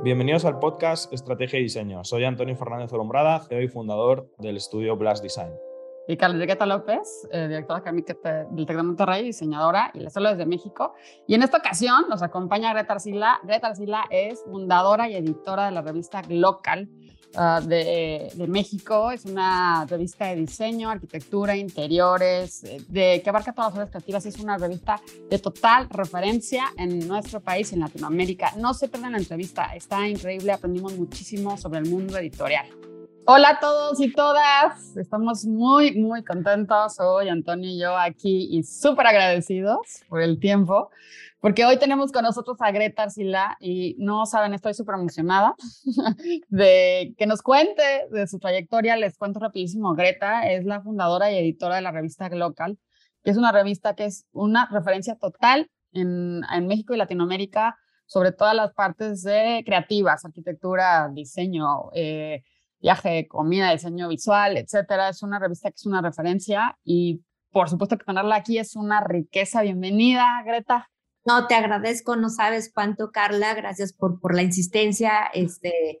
[0.00, 2.04] Bienvenidos al podcast Estrategia y Diseño.
[2.04, 5.52] Soy Antonio Fernández Olombrada, CEO y fundador del estudio Blast Design.
[6.06, 8.14] Y Carlos Enriqueta López, eh, directora académica
[8.52, 10.94] del TEC de Monterrey, diseñadora, y les hablo desde México.
[11.26, 13.40] Y en esta ocasión nos acompaña Greta Arcila.
[13.42, 16.88] Greta Arcila es fundadora y editora de la revista Glocal
[17.34, 19.10] uh, de, de, México.
[19.10, 24.26] Es una revista de diseño, arquitectura, interiores, eh, de, que abarca todas las áreas creativas.
[24.26, 28.52] Es una revista de total referencia en nuestro país, en Latinoamérica.
[28.56, 30.52] No se pierdan la entrevista, está increíble.
[30.52, 32.66] Aprendimos muchísimo sobre el mundo editorial.
[33.30, 34.96] Hola a todos y todas.
[34.96, 40.88] Estamos muy, muy contentos hoy, Antonio y yo, aquí y súper agradecidos por el tiempo,
[41.38, 45.54] porque hoy tenemos con nosotros a Greta Arcila y no saben, estoy súper emocionada
[46.48, 48.96] de que nos cuente de su trayectoria.
[48.96, 49.92] Les cuento rapidísimo.
[49.92, 52.78] Greta es la fundadora y editora de la revista Glocal,
[53.22, 57.76] que es una revista que es una referencia total en, México y Latinoamérica
[58.06, 62.42] sobre todas las partes de creativas, arquitectura, diseño, eh,
[62.80, 65.08] viaje, comida, diseño visual, etcétera.
[65.08, 69.02] Es una revista que es una referencia y por supuesto que tenerla aquí es una
[69.02, 69.62] riqueza.
[69.62, 70.90] Bienvenida, Greta.
[71.24, 75.28] No, te agradezco, no sabes cuánto, Carla, gracias por, por la insistencia.
[75.34, 76.00] Este,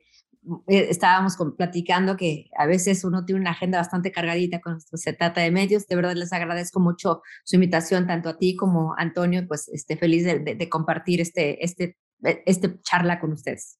[0.68, 5.40] eh, estábamos platicando que a veces uno tiene una agenda bastante cargadita cuando se trata
[5.42, 5.86] de medios.
[5.86, 9.96] De verdad les agradezco mucho su invitación, tanto a ti como a Antonio, pues este,
[9.96, 13.78] feliz de, de, compartir este, este, este charla con ustedes.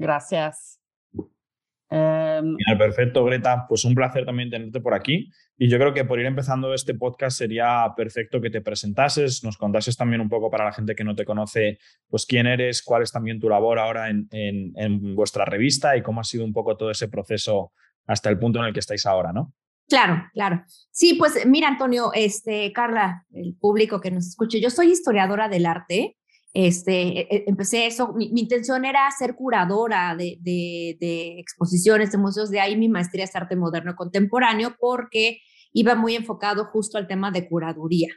[0.00, 0.80] Gracias.
[1.92, 3.66] Um, perfecto, Greta.
[3.68, 5.30] Pues un placer también tenerte por aquí.
[5.58, 9.58] Y yo creo que por ir empezando este podcast sería perfecto que te presentases, nos
[9.58, 13.02] contases también un poco para la gente que no te conoce, pues quién eres, cuál
[13.02, 16.54] es también tu labor ahora en, en, en vuestra revista y cómo ha sido un
[16.54, 17.72] poco todo ese proceso
[18.06, 19.52] hasta el punto en el que estáis ahora, ¿no?
[19.86, 20.64] Claro, claro.
[20.92, 25.66] Sí, pues mira, Antonio, este, Carla, el público que nos escuche, yo soy historiadora del
[25.66, 26.16] arte
[26.52, 30.96] este, e, e, empecé eso, mi, intención era ser curadora de,
[31.38, 35.38] exposiciones, de museos, de ahí mi maestría es arte moderno contemporáneo, porque
[35.72, 38.08] iba muy enfocado justo al tema de curaduría,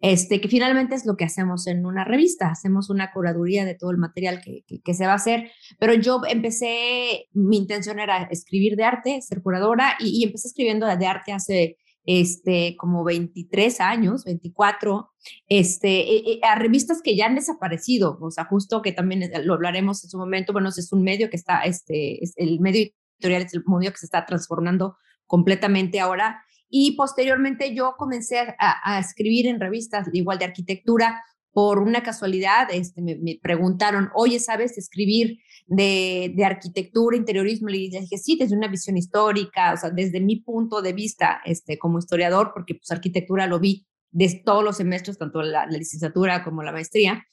[0.00, 3.92] este, que finalmente es lo que hacemos en una revista, hacemos una curaduría de todo
[3.92, 8.84] el material que, se va a hacer, pero yo empecé, mi intención era escribir de
[8.84, 15.10] arte, ser curadora, y empecé escribiendo de arte hace este, como 23 años, 24,
[15.48, 19.54] este, eh, eh, a revistas que ya han desaparecido, o sea, justo que también lo
[19.54, 23.42] hablaremos en su momento, bueno, es un medio que está, este, es el medio editorial
[23.42, 24.96] es el medio que se está transformando
[25.26, 26.42] completamente ahora.
[26.68, 31.22] Y posteriormente yo comencé a, a escribir en revistas igual de arquitectura,
[31.56, 37.70] por una casualidad, este, me, preguntaron, oye, ¿sabes escribir de, arquitectura, interiorismo?
[37.70, 41.78] Le dije, sí, desde una visión histórica, o sea, desde mi punto de vista este,
[41.78, 46.62] como historiador, porque pues arquitectura lo vi de todos los semestres, tanto la, licenciatura como
[46.62, 47.24] la maestría.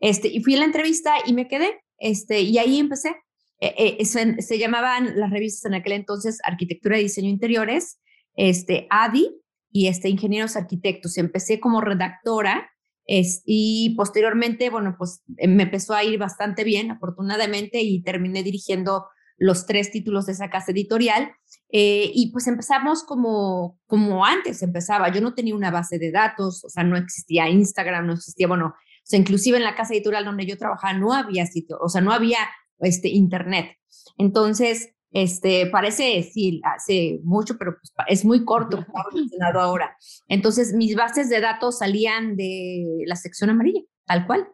[0.00, 3.14] Este, y fui a la entrevista y me quedé, este, y ahí empecé.
[3.60, 8.00] Se, se, llamaban las revistas en aquel entonces Arquitectura y Diseño Interiores,
[8.36, 9.36] este, ADI
[9.70, 11.18] y este, Ingenieros Arquitectos.
[11.18, 12.70] Empecé como redactora
[13.06, 19.06] y posteriormente, bueno, pues eh, me empezó a ir bastante bien, afortunadamente, y terminé dirigiendo
[19.38, 21.30] los tres títulos de esa casa editorial.
[21.70, 25.10] Eh, y pues empezamos como, como antes empezaba.
[25.10, 28.66] Yo no tenía una base de datos, o sea, no existía Instagram, no existía, bueno,
[28.68, 32.00] o sea, inclusive en la casa editorial donde yo trabajaba no había sitio, o sea,
[32.00, 32.38] no había
[32.80, 33.76] este, internet.
[34.18, 38.84] Entonces, este, parece, sí, hace mucho, pero pues, es muy corto,
[39.14, 39.96] mencionado ahora.
[40.28, 44.46] Entonces, mis bases de datos salían de la sección amarilla, tal cual.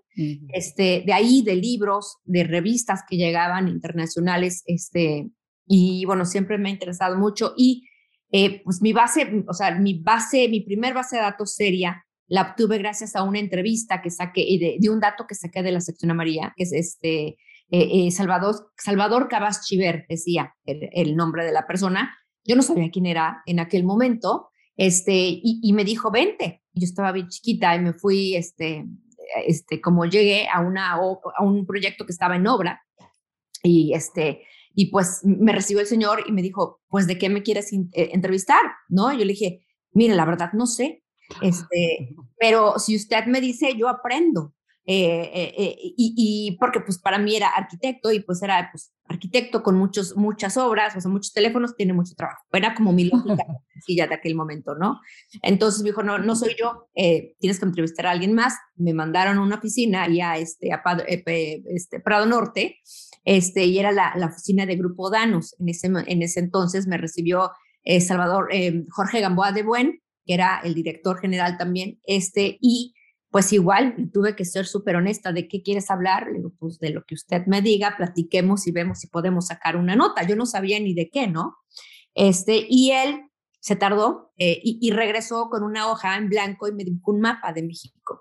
[0.54, 5.30] este, de ahí, de libros, de revistas que llegaban internacionales, este,
[5.66, 7.54] y bueno, siempre me ha interesado mucho.
[7.56, 7.88] Y
[8.30, 12.42] eh, pues mi base, o sea, mi base, mi primer base de datos seria, la
[12.42, 15.80] obtuve gracias a una entrevista que saqué, de, de un dato que saqué de la
[15.80, 17.36] sección amarilla, que es este,
[17.74, 22.14] eh, eh, Salvador, Salvador Cabas Chiver, decía el, el, nombre de la persona.
[22.44, 26.62] Yo no sabía quién era en aquel momento, este, y, y, me dijo, vente.
[26.74, 28.84] Yo estaba bien chiquita y me fui, este,
[29.46, 32.82] este, como llegué a, una, a un proyecto que estaba en obra,
[33.62, 34.42] y este,
[34.74, 37.88] y pues me recibió el señor y me dijo, pues, ¿de qué me quieres eh,
[37.94, 38.60] entrevistar?
[38.90, 39.12] ¿No?
[39.12, 41.04] Yo le dije, mire, la verdad no sé,
[41.40, 44.52] este, pero si usted me dice, yo aprendo.
[44.84, 48.92] Eh, eh, eh, y, y, porque pues para mí era arquitecto y pues era pues
[49.04, 52.42] arquitecto con muchos, muchas obras, o sea, muchos teléfonos, tiene mucho trabajo.
[52.52, 53.44] Era como mi lógica
[53.88, 55.00] ya de aquel momento, ¿no?
[55.42, 58.56] Entonces me dijo, no, no soy yo, eh, tienes que entrevistar a alguien más.
[58.74, 62.78] Me mandaron a una oficina ya este, a Prado, este, Prado Norte,
[63.24, 65.54] este, y era la, la, oficina de Grupo Danos.
[65.60, 67.52] En ese, en ese entonces me recibió
[68.00, 68.48] Salvador,
[68.90, 72.94] Jorge Gamboa de Buen, que era el director general también, este, y
[73.32, 76.90] pues igual tuve que ser súper honesta de qué quieres hablar, le digo, pues de
[76.90, 80.22] lo que usted me diga, platiquemos y vemos si podemos sacar una nota.
[80.22, 81.56] Yo no sabía ni de qué, ¿no?
[82.14, 83.22] Este, y él
[83.58, 87.54] se tardó eh, y, regresó con una hoja en blanco y me dibujó un mapa
[87.54, 88.20] de México.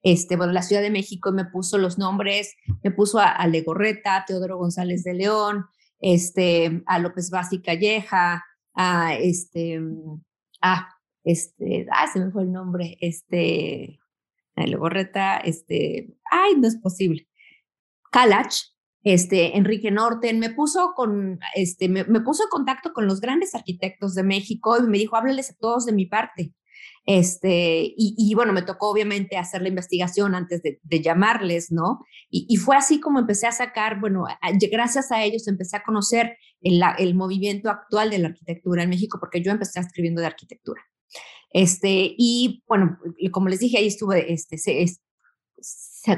[0.00, 2.54] Este, bueno, la Ciudad de México me puso los nombres,
[2.84, 5.64] me puso a, a Legorreta, Teodoro González de León,
[5.98, 8.44] este, a López Vázquez Calleja,
[8.74, 9.80] a este,
[10.60, 10.88] a
[11.24, 13.98] este, ah, se me fue el nombre, este,
[14.56, 17.28] a Legorreta, este, ay, no es posible.
[18.10, 18.54] Kalach,
[19.02, 24.14] este, Enrique Norten, me puso con, este, me, puso en contacto con los grandes arquitectos
[24.14, 26.54] de México y me dijo, háblales a todos de mi parte.
[27.04, 32.00] Este, y, bueno, me tocó obviamente hacer la investigación antes de, llamarles, ¿no?
[32.30, 34.24] Y, fue así como empecé a sacar, bueno,
[34.70, 39.18] gracias a ellos empecé a conocer el, el, movimiento actual de la arquitectura en México,
[39.18, 40.80] porque yo empecé escribiendo de arquitectura.
[41.50, 42.98] Este, y bueno,
[43.30, 44.56] como les dije, ahí estuve este,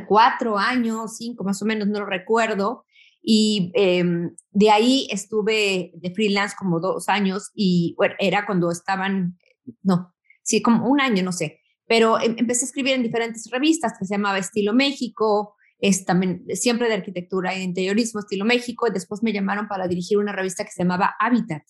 [0.06, 2.85] cuatro años, cinco más o menos, no lo recuerdo.
[3.26, 9.38] Y em, de ahí estuve de freelance como dos años y bueno, era cuando estaban,
[9.82, 11.61] no, sí, como un año, no sé.
[11.87, 16.44] Pero em, empecé a escribir en diferentes revistas que se llamaba Estilo México, es también
[16.55, 18.87] siempre de arquitectura e interiorismo, Estilo México.
[18.87, 21.62] Y después me llamaron para dirigir una revista que se llamaba Habitat.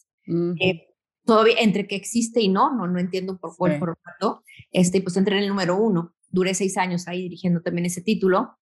[0.60, 0.93] Eh,
[1.24, 4.42] todavía entre que existe y no, no, no entiendo por cuál formato.
[4.70, 8.58] Este, pues entré en el número uno duré seis años ahí dirigiendo también ese título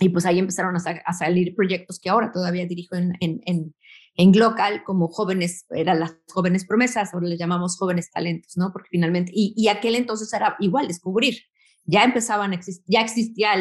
[0.00, 3.74] y pues ahí empezaron a, salir proyectos que ahora todavía dirijo en, en, en,
[4.16, 8.72] en Glocal como jóvenes, eran las jóvenes promesas, ahora les llamamos jóvenes talentos, ¿no?
[8.72, 11.42] Porque finalmente, y, y aquel entonces era igual descubrir,
[11.84, 13.52] ya empezaban, a existir, ya existía,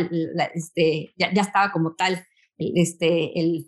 [0.55, 2.25] este, ya, ya, estaba como tal
[2.57, 3.67] este, el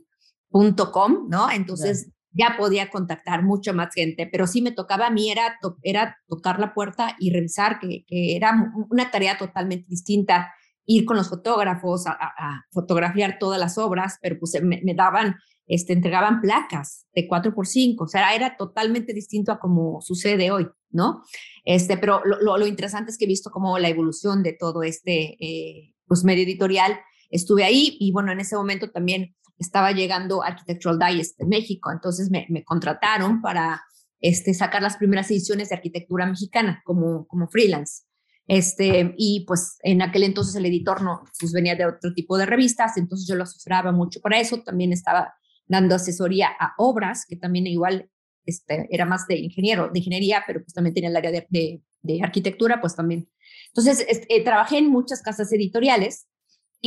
[0.50, 1.52] punto com, ¿no?
[1.52, 6.18] Entonces ya podía contactar mucha más gente, pero sí me tocaba a mí era, era
[6.28, 10.54] tocar la puerta y revisar, que, que era una tarea totalmente distinta,
[10.86, 15.36] ir con los fotógrafos a, fotografiar todas las obras, pero pues me, daban,
[15.66, 20.52] este, entregaban placas de 4 por 5 o sea, era totalmente distinto a como sucede
[20.52, 21.24] hoy, ¿no?
[21.64, 25.38] Este, pero lo, lo, interesante es que he visto como la evolución de todo este
[25.40, 27.00] eh, pues medio editorial,
[27.32, 32.30] estuve ahí y bueno, en ese momento también estaba llegando Architectural Digest de México, entonces
[32.30, 33.84] me, contrataron para
[34.20, 38.04] este, sacar las primeras ediciones de arquitectura mexicana como, freelance.
[38.48, 42.46] Este, y pues en aquel entonces el editor no, pues venía de otro tipo de
[42.46, 45.34] revistas, entonces yo lo asesoraba mucho para eso, también estaba
[45.68, 48.10] dando asesoría a obras, que también igual
[48.46, 52.24] este, era más de ingeniero, de ingeniería, pero pues también tenía el área de, de,
[52.24, 53.28] arquitectura, pues también.
[53.70, 56.28] Entonces, este, trabajé en muchas casas editoriales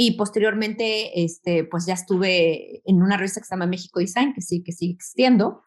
[0.00, 4.42] y posteriormente, este, pues ya estuve en una revista que se llama México Design, que
[4.42, 5.64] sí, que sigue existiendo.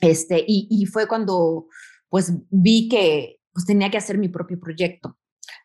[0.00, 1.66] Este, y, y fue cuando,
[2.08, 5.18] pues vi que pues tenía que hacer mi propio proyecto,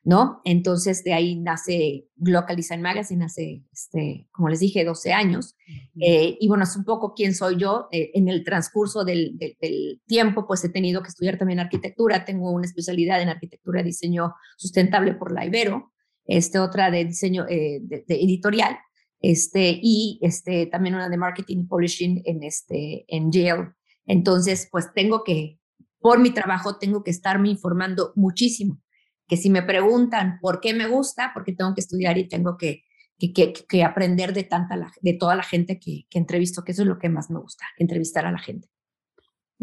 [0.03, 0.41] ¿no?
[0.43, 5.55] Entonces de ahí nace Global Design Magazine hace, este, como les dije, 12 años.
[6.01, 7.89] Eh, y bueno, es un poco quién soy yo.
[7.91, 12.25] Eh, en el transcurso del, del, del, tiempo, pues he tenido que estudiar también arquitectura.
[12.25, 15.92] Tengo una especialidad en arquitectura y diseño sustentable por la Ibero
[16.25, 18.77] este, otra de diseño eh, de, editorial,
[19.19, 23.71] este, y este, también una de marketing y publishing en, este, en Yale.
[24.05, 25.59] Entonces, pues tengo que,
[25.99, 28.81] por mi trabajo, tengo que estarme informando muchísimo.
[29.27, 32.83] Que si me preguntan por qué me gusta, porque tengo que estudiar y tengo que,
[33.17, 36.89] que, que, aprender de, tanta de toda la gente que, que entrevisto, que eso es
[36.89, 38.67] lo que más me gusta, entrevistar a la gente.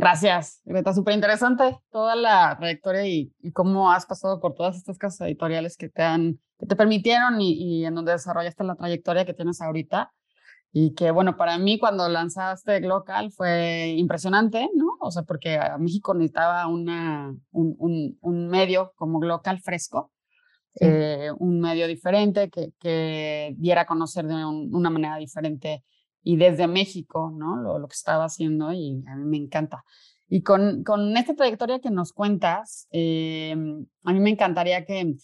[0.00, 0.94] Gracias, Greta.
[0.94, 5.90] Súper interesante toda la trayectoria y, cómo has pasado por todas estas casas editoriales que
[5.90, 10.10] te han, que te permitieron y, en donde desarrollaste la trayectoria que tienes ahorita.
[10.72, 14.86] Y que, bueno, para mí cuando lanzaste Glocal fue impresionante, ¿no?
[15.00, 20.12] O sea, porque a México necesitaba una, un, un, medio como Glocal fresco,
[20.80, 25.84] eh, un medio diferente que, que diera a conocer de una manera diferente
[26.22, 27.56] y desde México, ¿no?
[27.56, 29.84] Lo, que estaba haciendo y a mí me encanta.
[30.28, 33.54] Y con, con esta trayectoria que nos cuentas, eh,
[34.04, 35.16] a mí me encantaría que,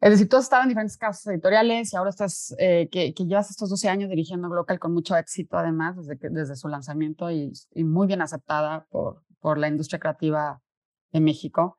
[0.00, 3.24] es decir, tú has estado en diferentes casas editoriales y ahora estás, eh, que, que,
[3.24, 7.52] llevas estos 12 años dirigiendo Glocal con mucho éxito además, desde, desde su lanzamiento y,
[7.74, 10.60] y muy bien aceptada por, por la industria creativa
[11.12, 11.76] de México.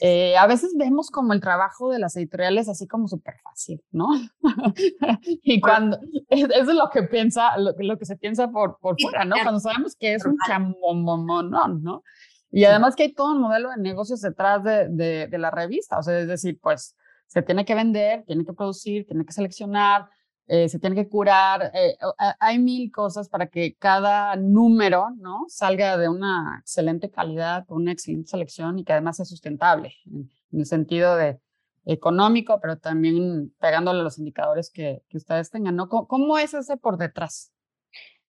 [0.00, 4.08] Eh, a veces vemos como el trabajo de las editoriales así como súper fácil, ¿no?
[5.42, 5.98] y cuando,
[6.28, 9.36] eso es lo que piensa, lo, lo que se piensa por, por fuera, ¿no?
[9.42, 11.50] Cuando sabemos que es un chamomomón,
[11.82, 12.02] ¿no?
[12.50, 15.98] Y además que hay todo un modelo de negocios detrás de, de, de la revista,
[15.98, 16.96] o sea, es decir, pues
[17.28, 20.08] se tiene que vender, tiene que producir, tiene que seleccionar,
[20.52, 21.96] eh, se tiene que curar, eh,
[22.40, 25.44] hay mil cosas para que cada número ¿no?
[25.46, 30.28] salga de una excelente calidad, con una excelente selección y que además sea sustentable, en,
[30.50, 31.38] el sentido de,
[31.84, 35.88] económico, pero también pegándole los indicadores que, que ustedes tengan, ¿no?
[35.88, 37.52] ¿Cómo, es ese por detrás?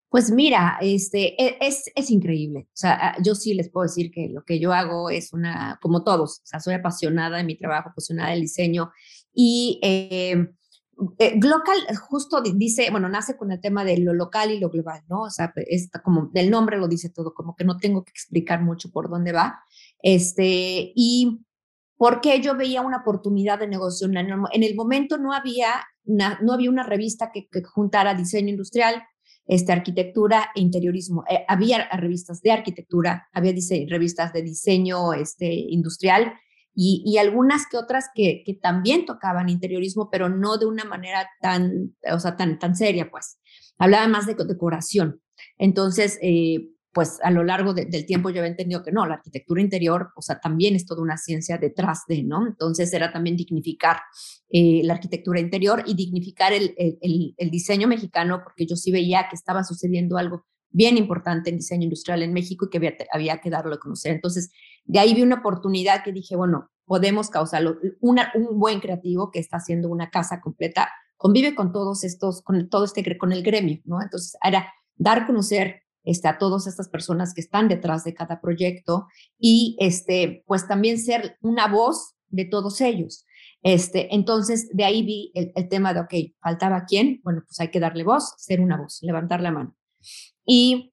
[0.08, 2.68] Pues mira, este, e, es, es, increíble.
[2.68, 5.80] O sea, ah, yo sí les puedo decir que lo que yo hago es una,
[5.82, 8.92] como todos, o sea, soy apasionada de mi trabajo, apasionada del diseño
[9.34, 10.52] y eh,
[11.18, 11.78] eh, Glocal
[12.10, 15.24] justo dice, bueno, nace con el tema de lo local y lo global, ¿no?
[15.24, 18.62] O sea, está como el nombre lo dice todo, como que no tengo que explicar
[18.62, 19.64] mucho por dónde va.
[20.02, 21.46] Este, y
[21.98, 24.08] porque yo veía una oportunidad de negocio.
[24.08, 29.04] En el momento no había una, no había una revista que, juntara diseño industrial,
[29.46, 31.24] este, arquitectura e interiorismo.
[31.30, 33.54] Eh, había revistas de arquitectura, había
[33.88, 36.34] revistas de diseño este, industrial
[36.74, 42.20] y, algunas que otras que, también tocaban interiorismo, pero no de una manera tan, o
[42.20, 43.40] sea, tan, tan seria, pues.
[43.78, 45.22] Hablaba más de decoración.
[45.58, 49.62] Entonces, eh, pues a lo largo del tiempo yo he entendido que no, la arquitectura
[49.62, 52.46] interior, o sea, también es toda una ciencia detrás de, ¿no?
[52.46, 53.98] Entonces era también dignificar
[54.50, 59.28] eh, la arquitectura interior y dignificar el, el, el, diseño mexicano, porque yo sí veía
[59.30, 63.40] que estaba sucediendo algo bien importante en diseño industrial en México y que había, había
[63.40, 64.14] que darlo a conocer.
[64.14, 64.52] Entonces,
[64.84, 67.78] de ahí vi una oportunidad que dije, bueno, podemos causarlo.
[68.00, 72.68] Una, un buen creativo que está haciendo una casa completa convive con todos estos, con
[72.70, 74.02] todo este, con el gremio, ¿no?
[74.02, 78.42] Entonces, era dar a conocer este, a todas estas personas que están detrás de cada
[78.42, 79.08] proyecto
[79.38, 83.26] y, este, pues también ser una voz de todos ellos.
[83.62, 87.70] Este, entonces, de ahí vi el, el tema de, ok, faltaba quién, bueno, pues hay
[87.70, 89.76] que darle voz, ser una voz, levantar la mano.
[90.44, 90.91] Y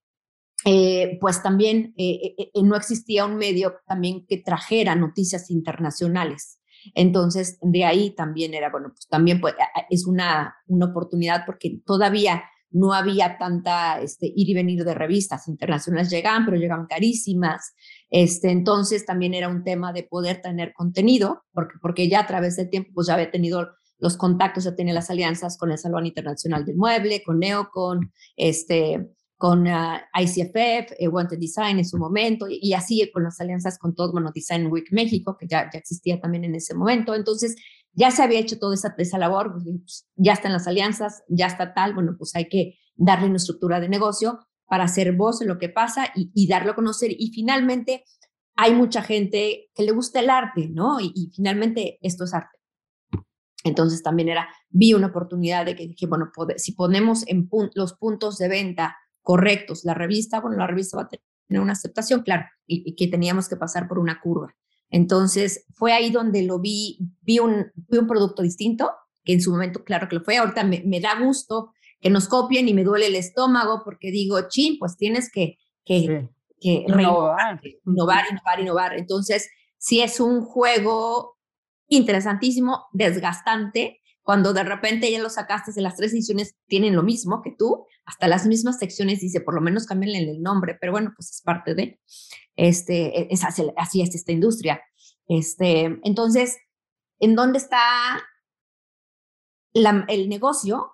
[0.70, 6.60] eh, pues también eh, eh, no existía un medio también que trajera noticias internacionales.
[6.94, 9.54] Entonces, de ahí también era, bueno, pues también pues,
[9.88, 15.48] es una, una oportunidad porque todavía no había tanta este, ir y venir de revistas
[15.48, 17.72] internacionales, llegaban, pero llegaban carísimas.
[18.10, 22.56] Este, entonces también era un tema de poder tener contenido, porque, porque ya a través
[22.56, 23.70] del tiempo pues ya había tenido
[24.00, 29.08] los contactos, ya tenía las alianzas con el Salón Internacional del Mueble, con Neocon, este,
[29.38, 33.94] con uh, ICFF, eh, Wanted Design en su momento, y, así con las alianzas con
[33.94, 37.14] todo, bueno, Design Week México, que ya, ya existía también en ese momento.
[37.14, 37.56] Entonces,
[37.92, 41.46] ya se había hecho toda esa, esa labor, pues, pues, ya están las alianzas, ya
[41.46, 45.48] está tal, bueno, pues hay que darle una estructura de negocio para hacer voz en
[45.48, 47.12] lo que pasa y, y darlo a conocer.
[47.16, 48.04] Y finalmente,
[48.60, 50.98] hay mucha gente que le gusta el arte, ¿no?
[51.00, 52.58] Y, finalmente esto es arte.
[53.62, 58.36] Entonces también era, vi una oportunidad de que dije, bueno, si ponemos en los puntos
[58.36, 58.96] de venta
[59.28, 63.46] correctos la revista, bueno, la revista va a tener una aceptación, claro, y, que teníamos
[63.46, 64.56] que pasar por una curva.
[64.88, 68.90] Entonces, fue ahí donde lo vi, vi un, vi un producto distinto,
[69.22, 72.26] que en su momento, claro que lo fue, ahorita me, me da gusto que nos
[72.26, 77.60] copien y me duele el estómago porque digo, chin, pues tienes que, que, que innovar.
[77.84, 78.96] innovar, innovar, innovar.
[78.96, 81.36] Entonces, sí es un juego
[81.86, 87.40] interesantísimo, desgastante, cuando de repente ya lo sacaste de las tres ediciones, tienen lo mismo
[87.40, 91.14] que tú, hasta las mismas secciones dice, por lo menos cámbienle el nombre, pero bueno,
[91.16, 91.98] pues es parte de,
[92.54, 94.82] este, es así es esta industria.
[95.28, 96.58] Este, entonces,
[97.20, 97.80] ¿en dónde está
[99.72, 100.92] la, el negocio?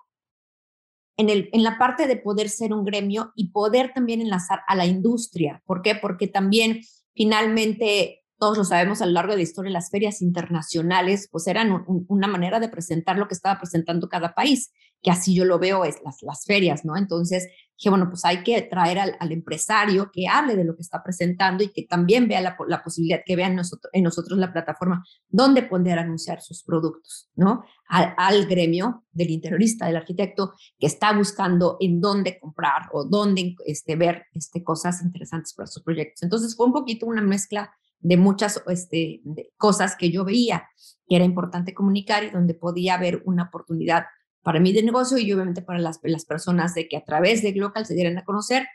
[1.17, 4.77] En, el, en la parte de poder ser un gremio y poder también enlazar a
[4.77, 5.61] la industria.
[5.65, 5.95] ¿Por qué?
[5.95, 11.29] Porque también finalmente todos lo sabemos a lo largo de la historia, las ferias internacionales
[11.31, 15.45] pues eran una manera de presentar lo que estaba presentando cada país, que así yo
[15.45, 16.97] lo veo es las, las ferias, ¿no?
[16.97, 21.03] Entonces dije, bueno, pues hay que traer al, empresario que hable de lo que está
[21.03, 25.05] presentando y que también vea la, la posibilidad, que vean nosotros, en nosotros la plataforma
[25.27, 27.63] donde poder anunciar sus productos, ¿no?
[27.87, 33.55] Al, al, gremio del interiorista, del arquitecto, que está buscando en dónde comprar o dónde
[33.65, 36.23] este, ver este, cosas interesantes para sus proyectos.
[36.23, 37.71] Entonces fue un poquito una mezcla
[38.05, 39.21] de muchas este,
[39.57, 40.69] cosas que yo veía
[41.07, 44.05] que era importante comunicar y donde podía haber una oportunidad
[44.43, 47.51] para mí de negocio y obviamente para las, las personas de que a través de
[47.51, 48.67] Glocal se dieran a conocer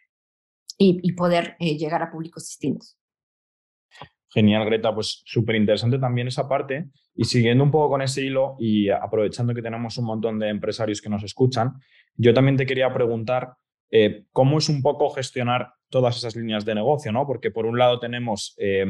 [0.79, 2.97] y, poder eh, llegar a públicos distintos.
[4.31, 4.95] Genial, Greta.
[4.95, 6.89] Pues súper interesante también esa parte.
[7.15, 11.03] Y siguiendo un poco con ese hilo y aprovechando que tenemos un montón de empresarios
[11.03, 11.75] que nos escuchan,
[12.15, 13.53] yo también te quería preguntar
[13.91, 17.27] eh, cómo es un poco gestionar todas esas líneas de negocio, ¿no?
[17.27, 18.87] Porque por un lado tenemos eh,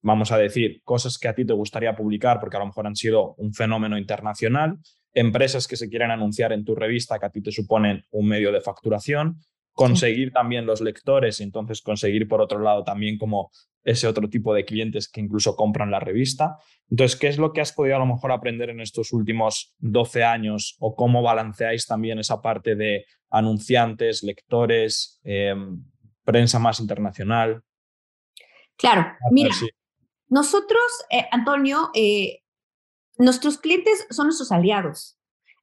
[0.00, 2.96] vamos a decir, cosas que a ti te gustaría publicar porque a lo mejor han
[2.96, 4.78] sido un fenómeno internacional,
[5.12, 8.52] empresas que se quieren anunciar en tu revista que a ti te suponen un medio
[8.52, 9.40] de facturación,
[9.72, 13.50] conseguir también los lectores y entonces conseguir por otro lado también como
[13.84, 16.56] ese otro tipo de clientes que incluso compran la revista.
[16.90, 20.24] Entonces, ¿qué es lo que has podido a lo mejor aprender en estos últimos 12
[20.24, 25.84] años o cómo balanceáis también esa parte de anunciantes, lectores, em,
[26.24, 27.62] prensa más internacional?
[28.76, 29.50] Claro, mira,
[30.28, 32.40] nosotros, eh, Antonio, eh,
[33.18, 35.18] nuestros clientes son nuestros aliados,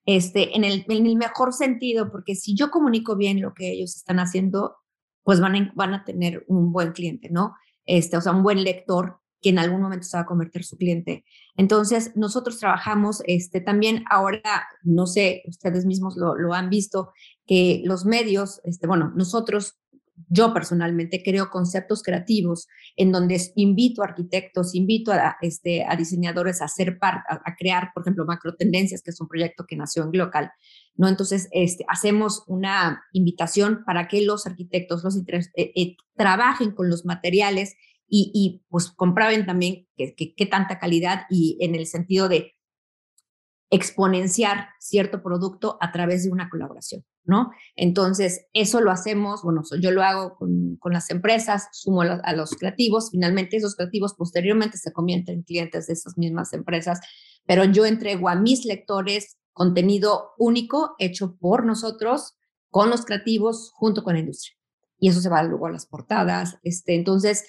[0.05, 3.95] este, en, el, en el mejor sentido, porque si yo comunico bien lo que ellos
[3.95, 4.75] están haciendo,
[5.23, 7.55] pues van a, van a tener un buen cliente, ¿no?
[7.85, 10.77] Este, o sea, un buen lector que en algún momento se va a convertir su
[10.77, 11.23] cliente.
[11.55, 17.11] Entonces, nosotros trabajamos este, también ahora, no sé, ustedes mismos lo, lo han visto,
[17.45, 19.77] que los medios, este, bueno, nosotros
[20.29, 26.61] yo personalmente creo conceptos creativos en donde invito a arquitectos, invito a, este, a diseñadores
[26.61, 30.03] a hacer parte, a, crear, por ejemplo, Macro Tendencias, que es un proyecto que nació
[30.03, 30.51] en Glocal,
[30.95, 31.07] ¿no?
[31.07, 37.05] Entonces, este, hacemos una invitación para que los arquitectos los eh, eh, trabajen con los
[37.05, 37.75] materiales
[38.07, 38.93] y, y pues
[39.45, 42.55] también qué tanta calidad y en el sentido de
[43.69, 47.51] exponenciar cierto producto a través de una colaboración, ¿no?
[47.75, 53.09] Entonces, eso lo hacemos, bueno, yo lo hago con, las empresas, sumo a los creativos,
[53.11, 56.99] finalmente esos creativos posteriormente se convierten en clientes de esas mismas empresas,
[57.45, 62.35] pero yo entrego a mis lectores contenido único hecho por nosotros,
[62.69, 64.55] con los creativos, junto con la industria.
[64.99, 66.57] Y eso se va luego a las portadas.
[66.61, 67.45] Este, entonces,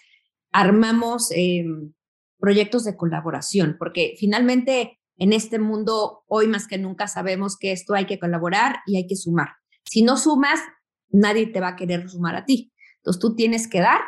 [0.53, 1.93] armamos em,
[2.39, 7.95] proyectos de colaboración, porque finalmente en este mundo, hoy más que nunca sabemos que esto
[7.95, 9.49] hay que colaborar y hay que sumar.
[9.87, 10.61] Si no sumas,
[11.09, 12.73] nadie te va a querer sumar a ti.
[12.99, 14.01] Entonces tú tienes que dar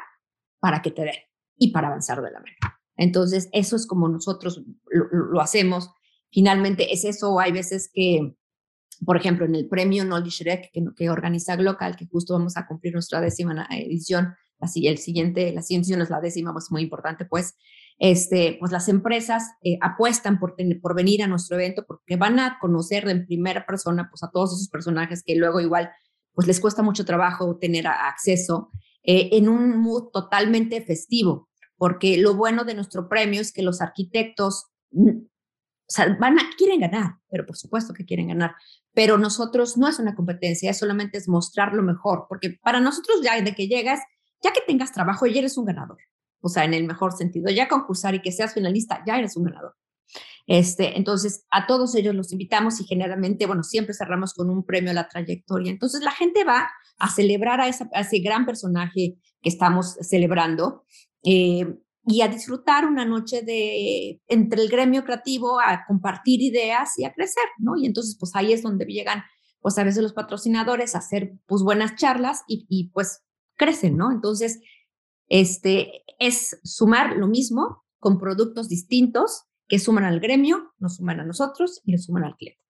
[0.61, 1.15] para que te den
[1.57, 2.57] y para avanzar de la mano.
[2.97, 5.91] Entonces, eso es como nosotros lo, hacemos.
[6.31, 7.39] Finalmente, es eso.
[7.39, 8.35] Hay veces que,
[9.05, 12.93] por ejemplo, en el premio Knowledge Rec que, organiza Glocal, que justo vamos a cumplir
[12.93, 17.25] nuestra décima edición, así el siguiente, la siguiente edición es la décima, pues muy importante,
[17.25, 17.57] pues
[17.99, 20.55] este, pues las empresas eh, apuestan por,
[20.95, 24.69] venir a nuestro evento porque van a conocer en primera persona pues a todos esos
[24.69, 25.91] personajes que luego igual
[26.33, 28.71] pues les cuesta mucho trabajo tener acceso
[29.03, 33.81] eh, en un mood totalmente festivo, porque lo bueno de nuestro premio es que los
[33.81, 38.55] arquitectos mm, o van a, quieren ganar, pero por supuesto que quieren ganar,
[38.93, 43.41] pero nosotros no es una competencia, solamente es mostrar lo mejor, porque para nosotros ya
[43.41, 44.01] de que llegas,
[44.43, 45.99] ya que tengas trabajo, ya eres un ganador
[46.41, 49.45] o sea, en el mejor sentido, ya concursar y que seas finalista, ya eres un
[49.45, 49.75] ganador.
[50.49, 54.91] Este, entonces, a todos ellos los invitamos y generalmente, bueno, siempre cerramos con un premio
[54.91, 55.71] a la trayectoria.
[55.71, 60.85] Entonces, la gente va a celebrar a, ese gran personaje que estamos celebrando
[61.23, 61.67] eh,
[62.07, 67.13] y a disfrutar una noche de entre el gremio creativo, a compartir ideas y a
[67.13, 67.77] crecer, ¿no?
[67.77, 69.25] Y entonces, pues ahí es donde llegan,
[69.61, 73.23] pues a veces los patrocinadores a hacer, pues, buenas charlas y, y pues
[73.57, 74.11] crecen, ¿no?
[74.11, 74.61] Entonces,
[75.29, 81.25] este, es sumar lo mismo con productos distintos que suman al gremio, nos suman a
[81.25, 82.63] nosotros y nos suman al cliente.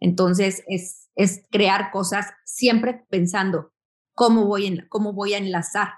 [0.00, 3.72] Entonces, es, es crear cosas siempre pensando
[4.14, 5.90] cómo voy, cómo voy a enlazar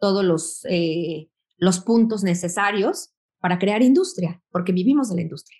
[0.00, 5.58] todos los, eh, los puntos necesarios para crear industria, porque vivimos de la industria.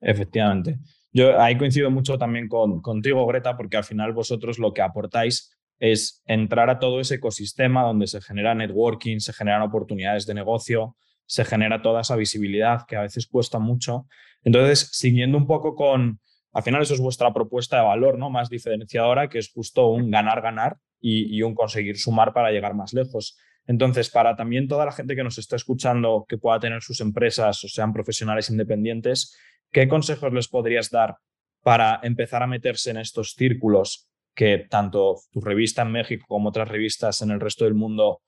[0.00, 0.78] Efectivamente.
[1.12, 5.50] Yo ahí coincido mucho también con, contigo, Greta, porque al final vosotros lo que aportáis
[5.80, 10.94] es entrar a todo ese ecosistema donde se genera networking, se generan oportunidades de negocio,
[11.24, 14.06] se genera toda esa visibilidad que a veces cuesta mucho.
[14.44, 16.20] Entonces, siguiendo un poco con,
[16.52, 18.28] al final eso es vuestra propuesta de valor, ¿no?
[18.28, 23.38] Más diferenciadora, que es justo un ganar-ganar y, un conseguir sumar para llegar más lejos.
[23.66, 27.64] Entonces, para también toda la gente que nos está escuchando, que pueda tener sus empresas
[27.64, 29.34] o sean profesionales independientes,
[29.72, 31.16] ¿qué consejos les podrías dar
[31.62, 36.68] para empezar a meterse en estos círculos que tanto tu revista en México como otras
[36.68, 38.22] revistas en el resto del mundo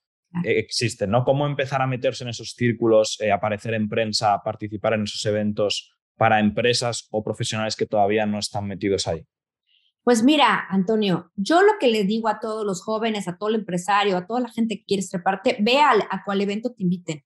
[0.44, 1.24] eh, existen, ¿no?
[1.24, 5.92] ¿Cómo empezar a meterse en esos círculos, eh, aparecer en prensa, participar en esos eventos
[6.16, 9.26] para empresas o profesionales que todavía no están metidos ahí?
[10.04, 13.56] Pues mira, Antonio, yo lo que le digo a todos los jóvenes, a todo el
[13.56, 17.24] empresario, a toda la gente que quiere estreparte, ve a, a cuál evento te inviten.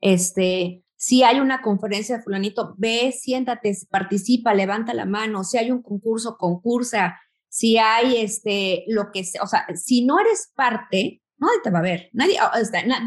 [0.00, 5.44] Este, si hay una conferencia de fulanito, ve, siéntate, participa, levanta la mano.
[5.44, 7.20] Si hay un concurso, concursa
[7.58, 11.80] si hay este, lo que sea, o sea, si no eres parte, nadie te va
[11.80, 12.38] a ver, nadie,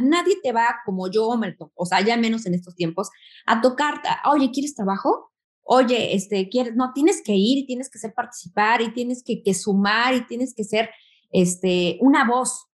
[0.01, 1.29] nadie te va como yo,
[1.73, 3.09] o sea, ya menos en estos tiempos,
[3.45, 5.31] a tocarte, oye, ¿quieres trabajo?
[5.63, 6.75] Oye, este, ¿quieres?
[6.75, 10.27] No, tienes que ir y tienes que ser participar y tienes que, que sumar y
[10.27, 10.89] tienes que ser
[11.31, 12.67] este, una voz.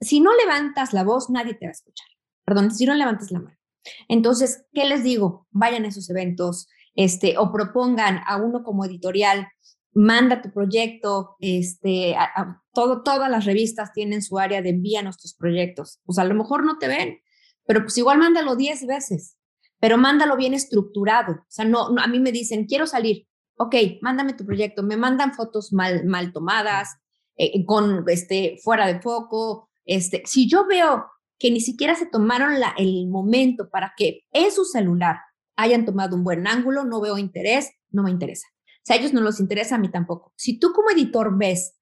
[0.00, 2.08] Si no levantas la voz, nadie te va a escuchar.
[2.46, 3.58] Perdón, si no levantas la mano.
[4.08, 5.46] Entonces, ¿qué les digo?
[5.50, 9.46] Vayan a esos eventos, este, o propongan a uno como editorial
[9.96, 12.14] manda tu proyecto, este,
[12.74, 16.00] todo, todas las revistas tienen su área de envía nuestros proyectos.
[16.04, 17.18] Pues a lo mejor no te ven,
[17.66, 19.38] pero pues igual mándalo 10 veces,
[19.80, 21.32] pero mándalo bien estructurado.
[21.32, 25.32] O sea, no, a mí me dicen, quiero salir, ok, mándame tu proyecto, me mandan
[25.32, 26.98] fotos mal, mal tomadas,
[27.36, 31.06] eh, con, este, fuera de foco, este, si yo veo
[31.38, 35.16] que ni siquiera se tomaron la, el momento para que en su celular
[35.56, 38.46] hayan tomado un buen ángulo, no veo interés, no me interesa.
[38.86, 40.32] Si a ellos no les interesa, a mí tampoco.
[40.36, 41.76] Si tú como editor ves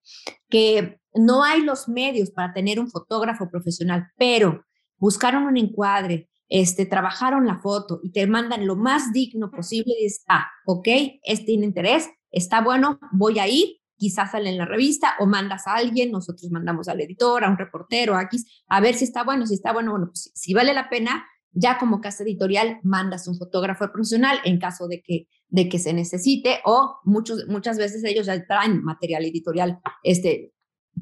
[0.48, 4.64] que no hay los medios para tener un fotógrafo profesional, pero
[4.96, 10.04] buscaron un encuadre, este, trabajaron la foto y te mandan lo más digno posible y
[10.04, 10.88] dices, ah, ok,
[11.24, 15.66] este tiene interés, está bueno, voy a ir, quizás sale en la revista o mandas
[15.66, 19.24] a alguien, nosotros mandamos al editor, a un reportero, a X, a ver si está
[19.24, 23.28] bueno, si está bueno, bueno, pues si vale la pena, ya como casa editorial mandas
[23.28, 28.02] un fotógrafo profesional en caso de que, de que se necesite o muchos, muchas veces
[28.04, 30.52] ellos ya traen material editorial, este,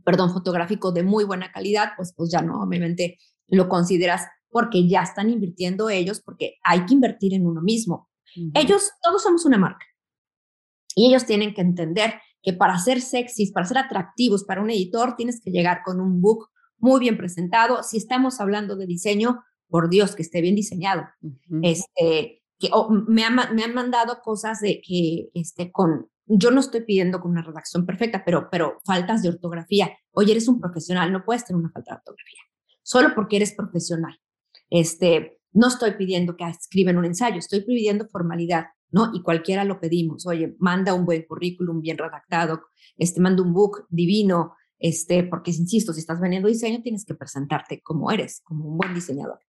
[0.04, 5.02] perdón, fotográfico de muy buena calidad, pues, pues ya no, obviamente lo consideras porque ya
[5.02, 8.10] están invirtiendo ellos, porque hay que invertir en uno mismo.
[8.54, 9.84] Ellos, todos somos una marca
[10.94, 15.14] y ellos tienen que entender que para ser sexys, para ser atractivos para un editor,
[15.16, 17.82] tienes que llegar con un book muy bien presentado.
[17.82, 21.04] Si estamos hablando de diseño, por Dios, que esté bien diseñado.
[21.62, 22.68] Este, que
[23.08, 27.30] me, han, me han mandado cosas de que este, con, yo no estoy pidiendo con
[27.30, 29.90] una redacción perfecta, pero, pero faltas de ortografía.
[30.10, 32.40] Oye, eres un profesional, no puedes tener una falta de ortografía,
[32.82, 34.20] solo porque eres profesional.
[34.68, 38.66] Este, no estoy pidiendo que escriban un ensayo, estoy pidiendo formalidad.
[38.90, 39.10] ¿no?
[39.14, 42.60] Y cualquiera lo pedimos, oye, manda un buen currículum bien redactado,
[42.98, 47.80] este, manda un book divino, este, porque insisto, si estás vendiendo diseño, tienes que presentarte
[47.80, 49.40] como eres, como un buen diseñador.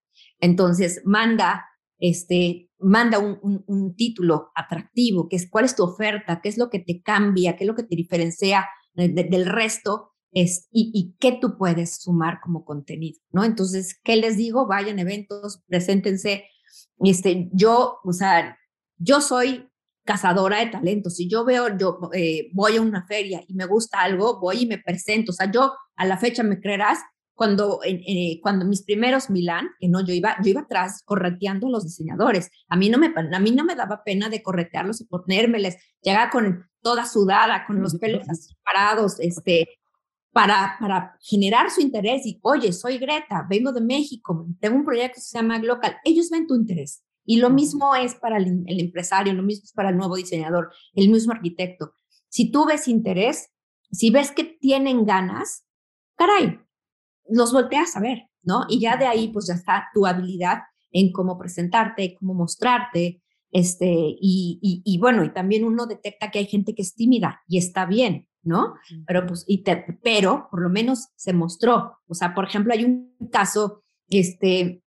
[0.43, 1.65] Entonces, manda,
[1.99, 6.69] este, manda un, un, título atractivo, que es cuál es tu oferta, qué es lo
[6.69, 11.38] que te cambia, qué es lo que te diferencia del resto, es, y, y, qué
[11.39, 13.45] tú puedes sumar como contenido, ¿no?
[13.45, 14.67] Entonces, ¿qué les digo?
[14.67, 16.43] Vayan a eventos, preséntense.
[16.99, 18.58] Este, yo, o sea,
[18.97, 19.69] yo soy
[20.03, 21.15] cazadora de talentos.
[21.15, 24.65] Si yo veo, yo eh, voy a una feria y me gusta algo, voy y
[24.65, 25.32] me presento.
[25.32, 26.99] O sea, yo a la fecha me creerás,
[27.34, 31.72] cuando, eh, cuando mis primeros Milán, que no, yo iba, yo iba atrás correteando a
[31.72, 32.50] los diseñadores.
[32.67, 35.78] A mí no me, a mí no me daba pena de corretearlos y ponérmeles.
[36.02, 38.26] Llegaba con toda sudada, con los pelos
[38.63, 39.67] parados, este,
[40.32, 42.26] para, para generar su interés.
[42.26, 45.98] Y, oye, soy Greta, vengo de México, tengo un proyecto que se llama Glocal.
[46.04, 47.04] Ellos ven tu interés.
[47.26, 51.10] Y lo mismo es para el, empresario, lo mismo es para el nuevo diseñador, el
[51.10, 51.93] mismo arquitecto.
[52.28, 53.50] Si tú ves interés,
[53.91, 55.65] si ves que tienen ganas,
[56.15, 56.60] caray,
[57.29, 58.65] los volteas a ver, ¿no?
[58.69, 60.59] Y ya de ahí, pues ya está tu habilidad
[60.91, 66.47] en cómo presentarte, cómo mostrarte, este, y, y, bueno, y también uno detecta que hay
[66.47, 68.73] gente que es tímida y está bien, ¿no?
[69.05, 69.63] Pero pues, y
[70.03, 71.99] pero por lo menos se mostró.
[72.07, 74.81] O sea, por ejemplo, hay un caso, este,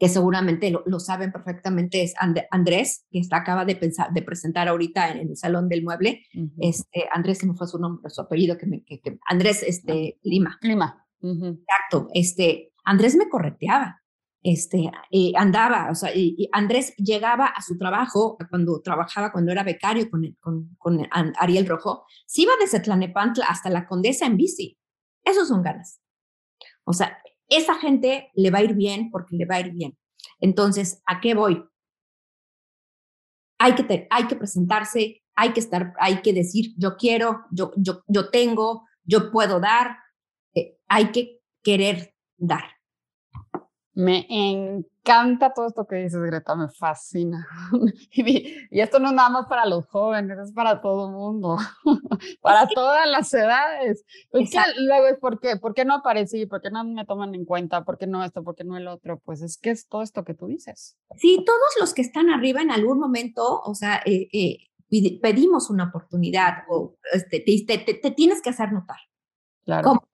[0.00, 2.14] que seguramente lo, saben perfectamente, es
[2.50, 6.22] Andrés, que está, acaba de, pensar, de presentar ahorita en, el Salón del Mueble.
[6.58, 10.58] este, Andrés, se me fue su nombre, su apellido, que, me, que, Andrés este, Lima.
[10.62, 11.05] Lima.
[11.20, 12.08] Exacto.
[12.14, 14.02] Este, Andrés me correteaba.
[14.42, 14.88] Este,
[15.34, 20.36] andaba, o sea, y, Andrés llegaba a su trabajo cuando trabajaba, cuando era becario con,
[20.38, 24.78] con, con Ariel Rojo, se iba desde Tlanepantla hasta la Condesa en bici.
[25.24, 26.00] Esos son ganas.
[26.84, 29.98] O sea, esa gente le va a ir bien porque le va a ir bien.
[30.40, 31.64] Entonces, ¿a qué voy?
[33.58, 38.02] Hay que, hay que presentarse, hay que estar, hay que decir, yo quiero, yo, yo,
[38.06, 39.98] yo tengo, yo puedo dar,
[40.56, 42.64] eh, hay que querer dar.
[43.92, 47.46] Me encanta todo esto que dices, Greta, me fascina.
[48.10, 51.56] y, esto no es nada más para los jóvenes, es para todo el mundo,
[52.42, 54.04] para todas las edades.
[54.32, 57.34] Es que luego es por qué, por qué no aparecí, por qué no me toman
[57.34, 59.18] en cuenta, por qué no esto, por qué no el otro.
[59.24, 60.98] Pues es que es todo esto que tú dices.
[61.16, 65.84] Sí, todos los que están arriba en algún momento, o sea, eh, eh, pedimos una
[65.84, 68.98] oportunidad o este, te, te, tienes que hacer notar.
[69.64, 70.05] Claro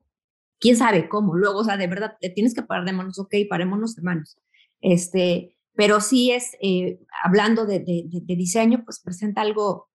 [0.62, 1.35] quién sabe cómo.
[1.35, 4.38] Luego, o sea, de verdad, te tienes que parar de manos, ok, parémonos de manos.
[4.81, 9.88] Este, pero sí es, eh, hablando de, de, diseño, pues presenta algo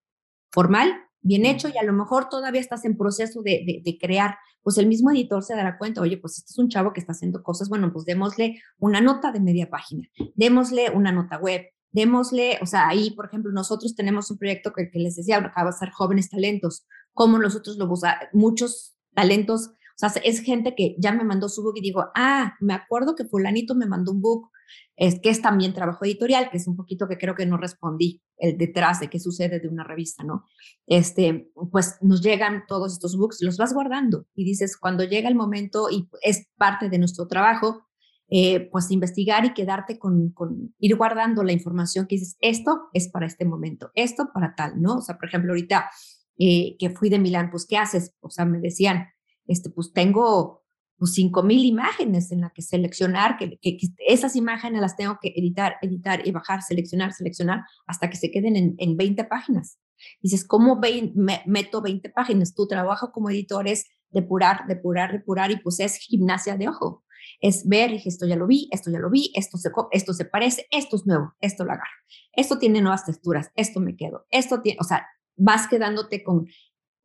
[0.52, 4.78] formal, bien hecho, y a lo mejor todavía estás en proceso de, de, crear, pues
[4.78, 7.44] el mismo editor se dará cuenta, oye, pues este es un chavo que está haciendo
[7.44, 12.66] cosas, bueno, pues démosle una nota de media página, démosle una nota web, démosle, o
[12.66, 15.92] sea, ahí, por ejemplo, nosotros tenemos un proyecto que, que les decía, acaba de ser
[15.92, 17.90] jóvenes talentos, como nosotros lo
[18.34, 22.74] muchos talentos sea, es gente que ya me mandó su book y digo, ah, me
[22.74, 24.50] acuerdo que fulanito me mandó un book,
[24.96, 28.22] es que es también trabajo editorial, que es un poquito que creo que no respondí
[28.38, 30.44] el detrás de qué sucede de una revista, ¿no?
[30.86, 35.36] Este, pues nos llegan todos estos books, los vas guardando y dices, cuando llega el
[35.36, 37.88] momento y es parte de nuestro trabajo,
[38.30, 43.10] eh, pues investigar y quedarte con, con, ir guardando la información que dices, esto es
[43.10, 44.98] para este momento, esto para tal, ¿no?
[44.98, 45.90] O sea, por ejemplo, ahorita
[46.38, 48.14] eh, que fui de Milán, pues, ¿qué haces?
[48.20, 49.08] O sea, me decían,
[49.48, 50.64] este, pues tengo
[50.98, 53.60] pues, 5.000 imágenes en las que seleccionar, que,
[54.08, 58.56] esas imágenes las tengo que editar, editar y bajar, seleccionar, seleccionar, hasta que se queden
[58.56, 59.80] en, en 20 páginas.
[60.22, 62.54] Dices, ¿cómo me, meto 20 páginas?
[62.54, 67.04] Tu trabajo como editor es depurar, depurar, depurar y pues es gimnasia de ojo.
[67.42, 70.26] Es ver, dije, esto ya lo vi, esto ya lo vi, esto se, esto se
[70.26, 71.92] parece, esto es nuevo, esto lo agarro.
[72.34, 76.48] Esto tiene nuevas texturas, esto me quedo, esto tiene, o sea, vas quedándote con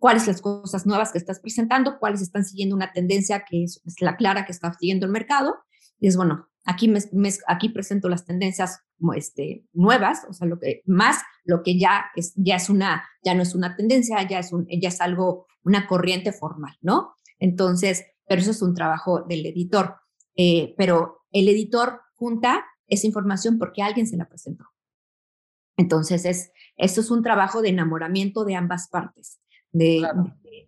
[0.03, 4.17] cuáles las cosas nuevas que estás presentando, cuáles están siguiendo una tendencia que es, la
[4.17, 5.55] clara que está siguiendo el mercado.
[6.01, 8.81] Y es bueno, aquí, me, aquí presento las tendencias
[9.15, 13.35] este, nuevas, o sea, lo que más, lo que ya es, ya es una, ya
[13.35, 17.15] no es una tendencia, ya es, un, ya es algo, una corriente formal, ¿no?
[17.39, 20.01] Entonces, pero eso es un trabajo del editor.
[20.35, 24.65] Eh, pero el editor junta esa información porque alguien se la presentó.
[25.77, 29.39] Entonces, es, esto es un trabajo de enamoramiento de ambas partes
[29.73, 30.07] de,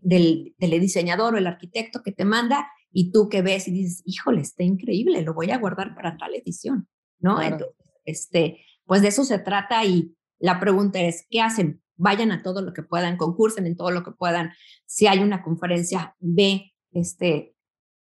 [0.01, 4.41] del, diseñador o el arquitecto que te manda y tú que ves y dices, híjole,
[4.41, 6.89] está increíble, lo voy a guardar para tal edición,
[7.19, 7.41] ¿no?
[7.43, 11.83] Entonces, este, pues de eso se trata y la pregunta es, ¿qué hacen?
[11.97, 14.53] Vayan a todo lo que puedan, concursen en todo lo que puedan.
[14.85, 17.55] Si hay una conferencia, ve, este,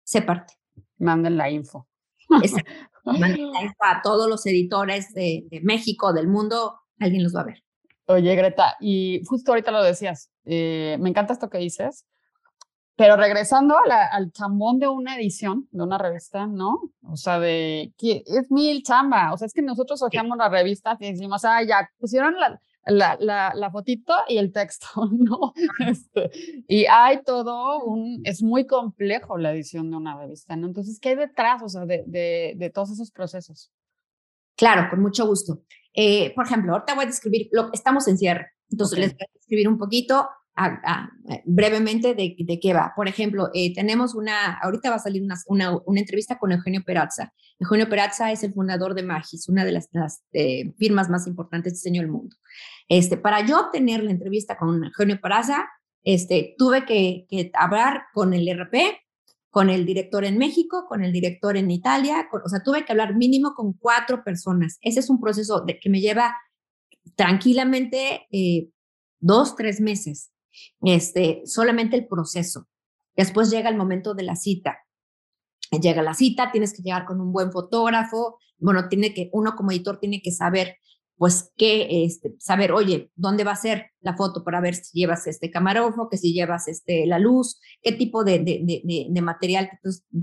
[0.04, 0.54] se parte.
[0.98, 1.88] Manden la info.
[3.06, 7.42] manden la info a todos los editores de, de México, del mundo, alguien los va
[7.42, 7.64] a ver.
[8.08, 12.06] Oye, Greta, y justo ahorita lo decías, eh, me encanta esto que dices,
[12.96, 13.76] pero regresando
[14.12, 16.80] al chambón de una edición, de una revista, ¿no?
[17.04, 19.34] O sea, de que es mil chamba.
[19.34, 23.18] O sea, es que nosotros ojeamos la revista y decimos, ah, ya pusieron la, la,
[23.20, 25.54] la, la fotito y el texto, ¿no?
[25.86, 26.32] Este,
[26.68, 30.66] y hay todo un, es muy complejo la edición de una revista, ¿no?
[30.66, 33.72] Entonces, ¿qué hay detrás, o sea, de, de, de todos esos procesos?
[34.58, 35.64] Claro, con mucho gusto.
[35.94, 39.34] Eh, por ejemplo, ahorita voy a describir, lo, estamos en cierre, entonces les voy a
[39.34, 40.28] describir un poquito
[41.46, 42.94] brevemente de, de, qué va.
[42.96, 46.84] Por ejemplo, eh, tenemos una, ahorita va a salir una, una, una, entrevista con Eugenio
[46.84, 47.32] Perazza.
[47.60, 49.90] Eugenio Perazza es el fundador de Magis, una de las,
[50.34, 52.36] eh, firmas más importantes de diseño del mundo.
[52.90, 55.68] Este, para yo tener la entrevista con Eugenio Perazza,
[56.04, 58.98] este, tuve que, que hablar con el RP,
[59.50, 63.16] con el director en México, con el director en Italia, o sea, tuve que hablar
[63.16, 64.78] mínimo con cuatro personas.
[64.82, 66.36] Ese es un proceso de, que me lleva
[67.16, 68.70] tranquilamente eh,
[69.20, 70.32] dos, tres meses,
[70.82, 72.68] este, solamente el proceso.
[73.16, 74.78] Después llega el momento de la cita.
[75.82, 78.38] Llega la cita, tienes que llegar con un buen fotógrafo.
[78.58, 80.78] Bueno, tiene que, uno como editor tiene que saber
[81.18, 85.26] pues que este, saber, oye, ¿dónde va a ser la foto para ver si llevas
[85.26, 89.70] este camarógrafo, que si llevas este, la luz, qué tipo de, de, material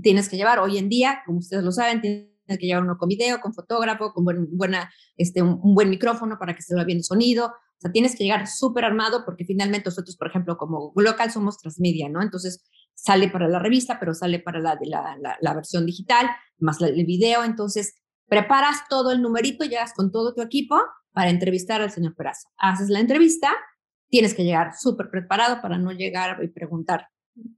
[0.01, 0.59] tienes que llevar?
[0.59, 4.13] Hoy en día, como ustedes lo saben, tienes que llevar uno con video, con fotógrafo,
[4.13, 7.47] con buen, buena, este, un, buen micrófono para que se vea bien el sonido.
[7.47, 11.57] O sea, tienes que llegar súper armado porque finalmente nosotros, por ejemplo, como local somos
[11.57, 12.21] transmedia, ¿no?
[12.21, 16.27] Entonces sale para la revista, pero sale para la, la, la, la versión digital,
[16.57, 17.43] más el video.
[17.43, 20.79] Entonces, Preparas todo el numerito, llegas con todo tu equipo
[21.11, 22.49] para entrevistar al señor Peraza.
[22.57, 23.51] Haces la entrevista,
[24.09, 27.07] tienes que llegar súper preparado para no llegar y preguntar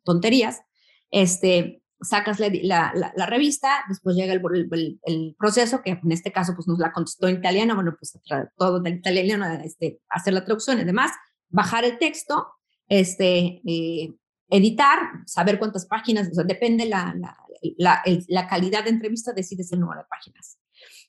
[0.04, 0.62] tonterías.
[1.10, 6.80] Este, sacas la, la, revista, después llega el, proceso, que en este caso pues nos
[6.80, 8.20] la contestó en italiano, bueno, pues
[8.58, 11.12] todo del italiano, este, hacer la traducción y demás,
[11.50, 12.48] bajar el texto,
[12.88, 14.14] este, eh,
[14.50, 17.36] editar, saber cuántas páginas, o depende la, la,
[17.78, 18.02] la,
[18.50, 20.60] calidad de entrevista, decides el número de páginas.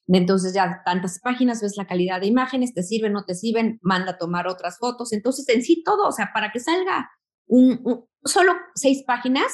[0.07, 4.13] Entonces ya tantas páginas, ves la calidad de imágenes, te sirven, no te sirven, manda
[4.13, 5.13] a tomar otras fotos.
[5.13, 7.11] Entonces en sí todo, o sea, para que salga
[7.47, 9.53] un, solo seis páginas,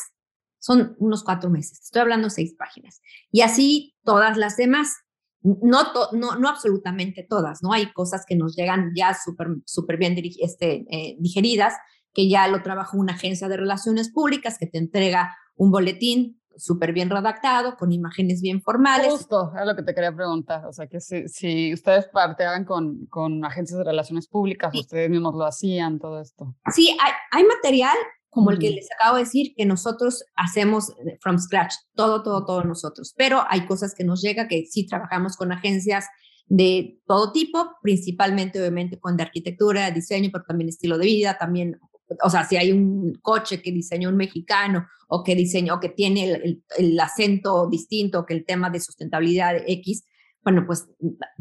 [0.61, 1.81] son unos cuatro meses.
[1.83, 3.01] Estoy hablando seis páginas.
[3.31, 4.95] Y así todas las demás.
[5.43, 7.75] No, no, no absolutamente todas, ¿no?
[7.75, 11.75] Hay cosas que nos llegan ya súper super bien este, eh, digeridas,
[12.15, 16.93] que ya lo trabaja una agencia de relaciones públicas que te entrega un boletín súper
[16.93, 19.09] bien redactado, con imágenes bien formales.
[19.11, 20.67] Justo, es lo que te quería preguntar.
[20.67, 25.35] O sea, que si, si ustedes parteaban con, con agencias de relaciones públicas, ustedes mismos
[25.35, 26.55] lo hacían, todo esto.
[26.73, 27.97] Sí, hay, hay material
[28.35, 32.65] como el que les acabo de decir, que nosotros hacemos from scratch, todo, todo, todo
[32.65, 33.15] nosotros.
[33.17, 36.07] Pero hay cosas que nos llega que sí trabajamos con agencias
[36.47, 41.79] de todo tipo, principalmente obviamente con de arquitectura, diseño, pero también estilo de vida, también
[42.23, 46.33] o sea, si hay un coche que diseñó un mexicano o que diseñó, que tiene
[46.33, 50.05] el, el, acento distinto, que el tema de sustentabilidad X,
[50.43, 50.87] bueno, pues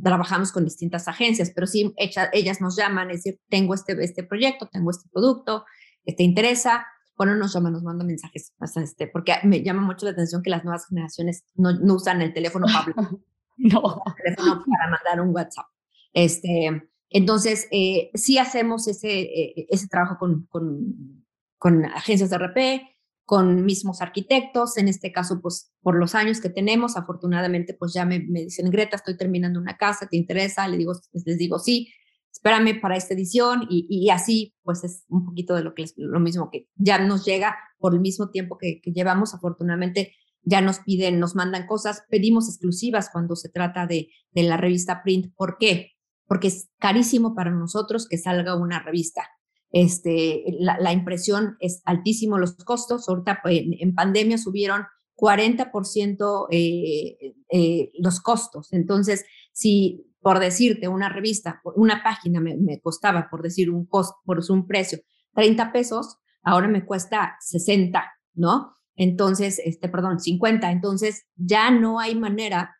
[0.01, 4.69] trabajamos con distintas agencias, pero sí ellas nos llaman, es decir, tengo este, este proyecto,
[4.71, 5.65] tengo este producto,
[6.05, 6.88] ¿te interesa?
[7.17, 10.63] Bueno, nos llaman, nos mandan mensajes, este, porque me llama mucho la atención que las
[10.63, 12.86] nuevas generaciones no, no usan el teléfono para,
[13.57, 14.01] no.
[14.25, 15.65] el teléfono para mandar un WhatsApp.
[16.13, 21.23] Este, entonces, eh, sí hacemos ese, eh, ese trabajo con, con,
[21.60, 22.82] con, agencias de RP,
[23.23, 28.04] con mismos arquitectos, en este caso, pues por los años que tenemos, afortunadamente, pues ya
[28.04, 30.67] me, me dicen, Greta, estoy terminando una casa, ¿te interesa?
[30.67, 31.93] Le digo, les digo, sí,
[32.32, 35.93] espérame para esta edición y, y, así, pues es un poquito de lo que es
[35.95, 40.62] lo mismo que ya nos llega por el mismo tiempo que, que, llevamos, afortunadamente ya
[40.62, 45.34] nos piden, nos mandan cosas, pedimos exclusivas cuando se trata de, de la revista print.
[45.36, 45.92] ¿Por qué?
[46.27, 49.27] Porque es carísimo para nosotros que salga una revista.
[49.71, 53.09] Este, la, impresión es altísimo los costos.
[53.09, 54.83] Ahorita pues, en, pandemia subieron
[55.17, 58.71] 40% eh, eh, los costos.
[58.71, 64.39] Entonces, si por decirte una revista, una página me, costaba, por decir un costo, por
[64.49, 64.99] un precio,
[65.36, 68.03] 30 pesos, ahora me cuesta 60,
[68.36, 68.77] ¿no?
[68.95, 70.71] Entonces, este, perdón, 50.
[70.71, 72.75] Entonces, ya no hay manera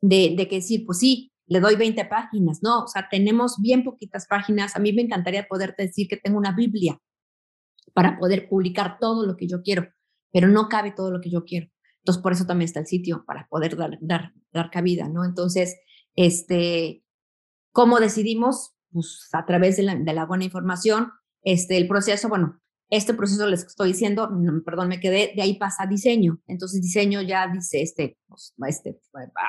[0.00, 3.84] de, de que decir, pues sí, le doy 20 páginas, no, o sea, tenemos bien
[3.84, 4.76] poquitas páginas.
[4.76, 6.98] A mí me encantaría poderte decir que tengo una Biblia
[7.94, 9.88] para poder publicar todo lo que yo quiero,
[10.32, 11.68] pero no cabe todo lo que yo quiero.
[11.98, 15.24] Entonces, por eso también está el sitio, para poder dar, dar, dar cabida, ¿no?
[15.24, 15.76] Entonces,
[16.16, 17.04] este,
[17.72, 18.74] ¿cómo decidimos?
[18.90, 22.61] Pues a través de la, de la buena información, este, el proceso, bueno,
[22.92, 24.28] este proceso les estoy diciendo,
[24.66, 26.42] perdón, me quedé, de ahí pasa diseño.
[26.46, 29.00] Entonces diseño ya dice, este, pues, este,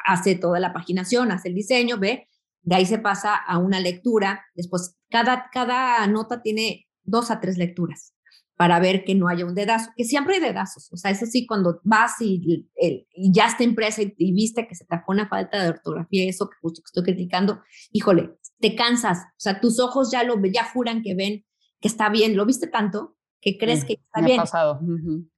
[0.05, 2.29] hace toda la paginación, hace el diseño, ve,
[2.61, 4.45] de ahí se pasa a una lectura.
[4.55, 8.13] Después, cada, cada nota tiene dos a tres lecturas
[8.55, 10.87] para ver que no haya un dedazo, que siempre hay dedazos.
[10.93, 14.85] O sea, eso sí, cuando vas y, y ya está impresa y, viste que se
[14.85, 19.17] te una falta de ortografía, eso que justo que estoy criticando, híjole, te cansas.
[19.17, 21.43] O sea, tus ojos ya lo ya juran que ven
[21.81, 22.37] que está bien.
[22.37, 24.37] Lo viste tanto que crees que está bien.
[24.37, 24.79] pasado.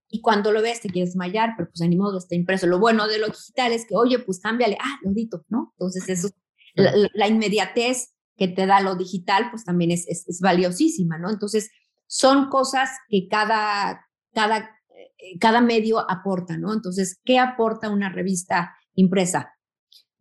[0.08, 2.68] Y cuando lo ves te quieres desmayar, pero pues ni modo, está impreso.
[2.68, 5.74] Lo bueno de lo digital es que, oye, pues cámbiale, ah, lo dito, ¿no?
[5.78, 6.30] Entonces eso,
[6.76, 11.32] la, la, inmediatez que te da lo digital, pues también es, es, es, valiosísima, ¿no?
[11.32, 11.72] Entonces
[12.06, 16.74] son cosas que cada, cada, eh, cada medio aporta, ¿no?
[16.74, 19.55] Entonces, ¿qué aporta una revista impresa?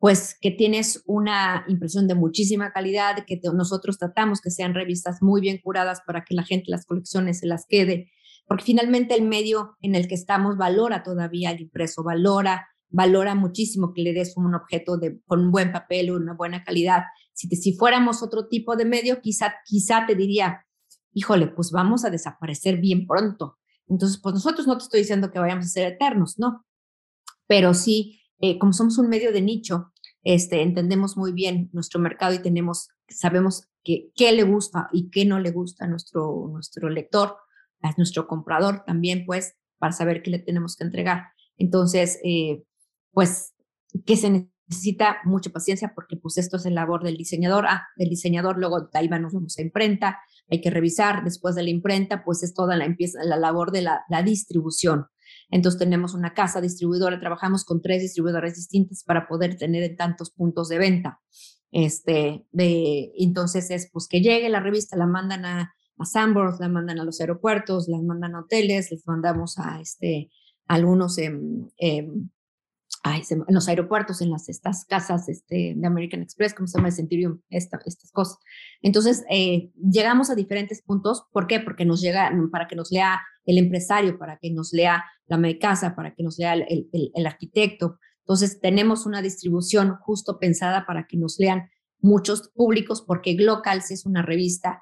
[0.04, 5.40] Pues que tienes una impresión de muchísima calidad, que nosotros tratamos que sean revistas muy
[5.40, 8.10] bien curadas para que la gente las colecciones se las quede,
[8.46, 13.94] porque finalmente el medio en el que estamos valora todavía el impreso, valora, valora muchísimo
[13.94, 17.04] que le des un objeto de, con un buen papel, una buena calidad.
[17.32, 20.66] Si, si fuéramos otro tipo de medio, quizá, quizá te diría,
[21.14, 23.56] híjole, pues vamos a desaparecer bien pronto.
[23.88, 26.66] Entonces, pues nosotros no te estoy diciendo que vayamos a ser eternos, ¿no?
[27.46, 29.93] Pero sí, eh, como somos un medio de nicho,
[30.24, 35.38] este, entendemos muy bien nuestro mercado y tenemos, sabemos qué le gusta y qué no
[35.38, 37.36] le gusta a nuestro, nuestro lector,
[37.82, 41.24] a nuestro comprador también, pues, para saber qué le tenemos que entregar.
[41.58, 42.64] Entonces, eh,
[43.12, 43.54] pues,
[44.06, 48.08] que se necesita mucha paciencia porque pues esto es el labor del diseñador, ah, del
[48.08, 52.42] diseñador, luego ahí nos vamos a imprenta, hay que revisar, después de la imprenta, pues
[52.42, 55.06] es toda la, empieza, la labor de la distribución.
[55.50, 60.68] Entonces tenemos una casa distribuidora, trabajamos con tres distribuidores distintas para poder tener tantos puntos
[60.68, 61.20] de venta.
[61.70, 66.26] Este, de, entonces es pues que llegue la revista, la mandan a, a
[66.60, 70.30] la mandan a los aeropuertos, la mandan a hoteles, les mandamos a este,
[70.66, 72.30] algunos en, en
[73.48, 77.42] los aeropuertos, en las, estas casas este, de American Express, como se llama el Centurion,
[77.50, 78.38] esta, estas cosas.
[78.80, 81.26] Entonces, eh, llegamos a diferentes puntos.
[81.32, 81.60] ¿Por qué?
[81.60, 85.94] Porque nos llega, para que nos lea el empresario, para que nos lea la casa,
[85.94, 87.98] para que nos lea el, el, el, arquitecto.
[88.20, 91.68] Entonces, tenemos una distribución justo pensada para que nos lean
[92.00, 94.80] muchos públicos, porque Glocals es una revista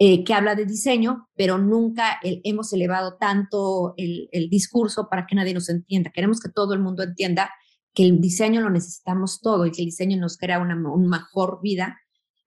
[0.00, 5.54] eh, que habla de diseño, pero nunca hemos elevado tanto el, discurso para que nadie
[5.54, 6.12] nos entienda.
[6.14, 7.50] Queremos que todo el mundo entienda
[7.92, 11.98] que el diseño lo necesitamos todo y que el diseño nos crea una, mejor vida.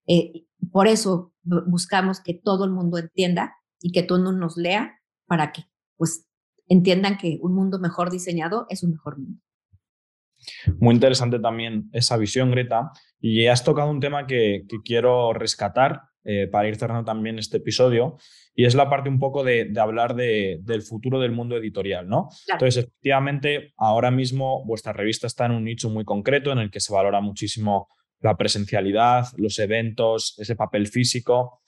[0.07, 4.55] Eh, por eso buscamos que todo el mundo entienda y que todo el mundo nos
[4.55, 5.00] lea
[5.31, 5.63] para que
[5.95, 6.27] pues
[6.67, 9.39] entiendan que un mundo mejor diseñado es un mejor mundo.
[10.77, 12.91] Muy interesante también esa visión, Greta.
[13.21, 17.57] Y has tocado un tema que, que quiero rescatar eh, para ir cerrando también este
[17.57, 18.17] episodio,
[18.53, 22.27] y es la parte un poco de, hablar del futuro del mundo editorial, ¿no?
[22.51, 26.81] Entonces, efectivamente, ahora mismo vuestra revista está en un nicho muy concreto en el que
[26.81, 27.87] se valora muchísimo
[28.19, 31.61] la presencialidad, los eventos, ese papel físico.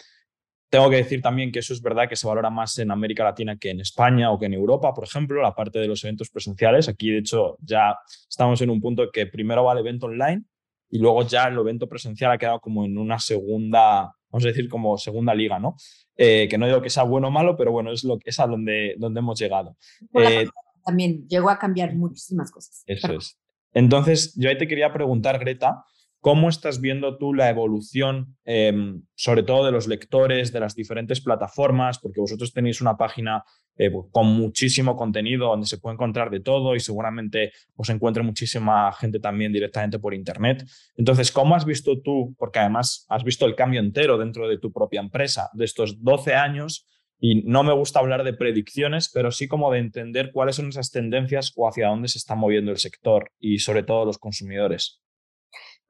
[0.74, 3.58] Tengo que decir también que eso es verdad que se valora más en América Latina
[3.58, 6.90] que en España o que en Europa, por ejemplo, la parte de los eventos presenciales.
[6.90, 7.96] Aquí, de hecho, ya
[8.28, 10.46] estamos en un punto que primero va el evento online
[10.90, 14.68] y luego ya el evento presencial ha quedado como en una segunda vamos a decir,
[14.68, 15.76] como segunda liga, ¿no?
[16.18, 18.48] Eh, que no digo que sea bueno o malo, pero bueno, es, lo, es a
[18.48, 19.78] donde, donde hemos llegado.
[20.16, 20.48] Eh,
[20.84, 22.84] también llegó a cambiar muchísimas cosas.
[22.88, 23.38] Eso es.
[23.76, 25.86] Entonces, yo ahí te quería preguntar, Greta,
[26.24, 31.20] ¿cómo estás viendo tú la evolución, em, sobre todo de los lectores, de las diferentes
[31.20, 32.00] plataformas?
[32.00, 33.44] Porque vosotros tenéis una página
[33.76, 38.94] eh, con muchísimo contenido donde se puede encontrar de todo y seguramente os encuentre muchísima
[38.94, 40.64] gente también directamente por internet.
[40.96, 44.72] Entonces, ¿cómo has visto tú, porque además has visto el cambio entero dentro de tu
[44.72, 46.88] propia empresa de estos 12 años?
[47.20, 50.90] Y no me gusta hablar de predicciones, pero sí como de entender cuáles son esas
[50.90, 55.03] tendencias o hacia dónde se está moviendo el sector y sobre todo los consumidores.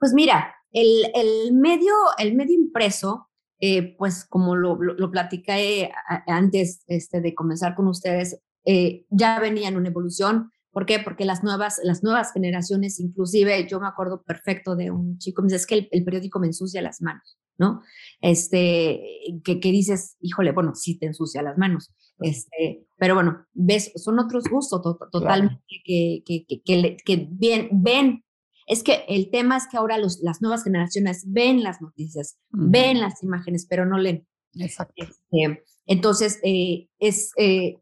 [0.03, 3.29] Pues mira, el, el medio, el medio impreso
[3.61, 5.89] eh, pues como lo, lo, platicé
[6.27, 10.51] antes este, de comenzar con ustedes, eh, ya venía en una evolución.
[10.71, 10.99] ¿Por qué?
[10.99, 15.45] Porque las nuevas, las nuevas generaciones, inclusive yo me acuerdo perfecto de un chico, me
[15.45, 17.81] dice, es que el, periódico me ensucia las manos, ¿no?
[18.19, 19.01] Este,
[19.45, 24.19] que, que, dices, híjole, bueno, sí te ensucia las manos, este, pero bueno, ves, son
[24.19, 28.25] otros gustos totalmente que, que, que, que, bien, ven
[28.67, 32.99] es que el tema es que ahora los, las nuevas generaciones ven las noticias, ven
[32.99, 34.27] las imágenes, pero no leen.
[34.55, 34.93] Exacto.
[34.97, 37.79] Este, entonces, eh, es, eh,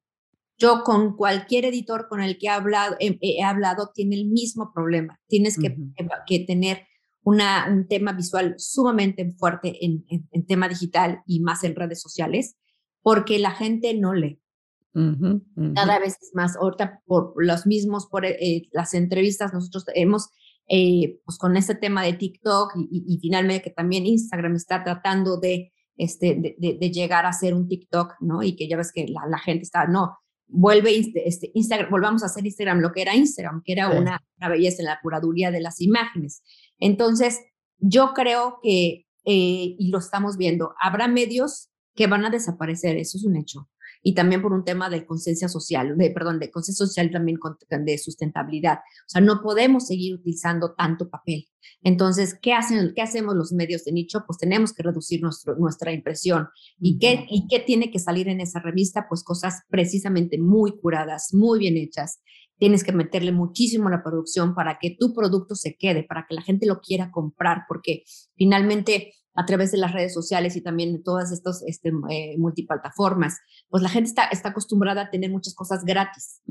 [0.57, 5.19] yo con cualquier editor con el que he hablado, he, hablado tiene el mismo problema.
[5.27, 5.75] Tienes que,
[6.27, 6.85] que, tener
[7.23, 12.57] una, un tema visual sumamente fuerte en, en, tema digital y más en redes sociales,
[13.01, 14.39] porque la gente no lee.
[14.93, 20.29] Cada vez es más, ahorita por los mismos, por eh, las entrevistas, nosotros hemos
[20.73, 25.73] eh, pues con este tema de TikTok y, finalmente que también Instagram está tratando de,
[25.97, 28.41] este, de, llegar a ser un TikTok, ¿no?
[28.41, 30.17] Y que ya ves que la, gente está, no,
[30.47, 34.81] vuelve este, Instagram, volvamos a hacer Instagram lo que era Instagram, que era una, belleza
[34.81, 36.41] en la curaduría de las imágenes.
[36.79, 37.41] Entonces,
[37.77, 43.17] yo creo que, eh, y lo estamos viendo, habrá medios que van a desaparecer, eso
[43.17, 43.67] es un hecho
[44.03, 47.37] y también por un tema de conciencia social, de, perdón, de conciencia social también
[47.85, 48.77] de sustentabilidad.
[48.77, 51.47] O sea, no podemos seguir utilizando tanto papel.
[51.83, 54.23] Entonces, ¿qué, hacen, qué hacemos los medios de nicho?
[54.25, 56.47] Pues tenemos que reducir nuestro, nuestra impresión.
[56.79, 59.05] ¿Y qué, ¿Y qué tiene que salir en esa revista?
[59.07, 62.21] Pues cosas precisamente muy curadas, muy bien hechas.
[62.57, 66.35] Tienes que meterle muchísimo a la producción para que tu producto se quede, para que
[66.35, 68.03] la gente lo quiera comprar, porque
[68.35, 73.39] finalmente a través de las redes sociales y también de todas estas este, eh, multiplataformas,
[73.69, 76.41] pues la gente está, está acostumbrada a tener muchas cosas gratis.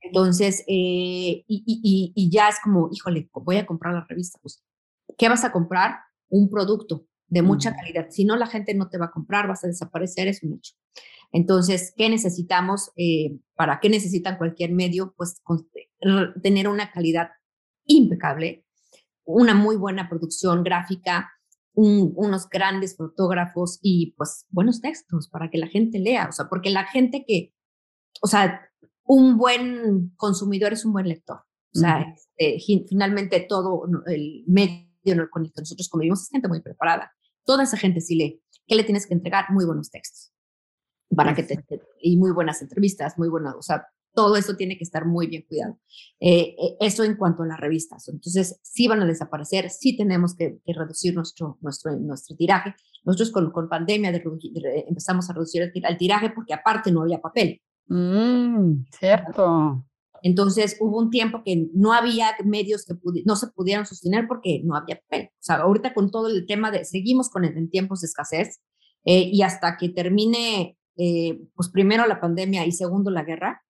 [0.00, 4.38] Entonces, eh, y, y, y, ya es como, híjole, voy a comprar la revista.
[4.42, 4.62] Pues,
[5.16, 5.96] ¿qué vas a comprar?
[6.28, 8.08] Un producto de mucha calidad.
[8.10, 10.74] Si no, la gente no te va a comprar, vas a desaparecer, es un hecho.
[11.30, 12.90] Entonces, ¿qué necesitamos?
[12.96, 15.14] Eh, ¿Para qué necesitan cualquier medio?
[15.16, 15.40] Pues
[16.42, 17.30] tener una calidad
[17.86, 18.66] impecable,
[19.24, 21.32] una muy buena producción gráfica,
[21.74, 26.70] unos grandes fotógrafos y pues buenos textos para que la gente lea, o sea, porque
[26.70, 27.54] la gente que,
[28.20, 28.60] o sea,
[29.04, 31.38] un buen consumidor es un buen lector.
[31.74, 36.60] O sea, este, finalmente todo el medio con el que nosotros convivimos es gente muy
[36.60, 37.12] preparada.
[37.44, 38.42] Toda esa gente sí lee.
[38.66, 39.46] ¿Qué le tienes que entregar?
[39.50, 40.32] Muy buenos textos.
[41.16, 41.64] Para que te,
[42.00, 45.44] y muy buenas entrevistas, muy buenas, o sea, todo eso tiene que estar muy bien
[45.48, 45.78] cuidado.
[46.20, 48.08] Eh, eh, eso en cuanto a las revistas.
[48.08, 52.74] Entonces, sí van a desaparecer, sí tenemos que, reducir nuestro, nuestro, nuestro tiraje.
[53.04, 54.12] Nosotros con, con pandemia
[54.88, 57.60] empezamos a reducir el, tiraje porque aparte no había papel.
[57.88, 59.84] Mm, cierto.
[60.22, 62.94] Entonces hubo un tiempo que no había medios que
[63.24, 65.30] no se pudieran sostener porque no había papel.
[65.32, 68.60] O sea, ahorita con todo el tema de, seguimos con el, en tiempos de escasez
[69.04, 70.78] eh, y hasta que termine,
[71.56, 73.62] pues primero la pandemia y segundo la guerra,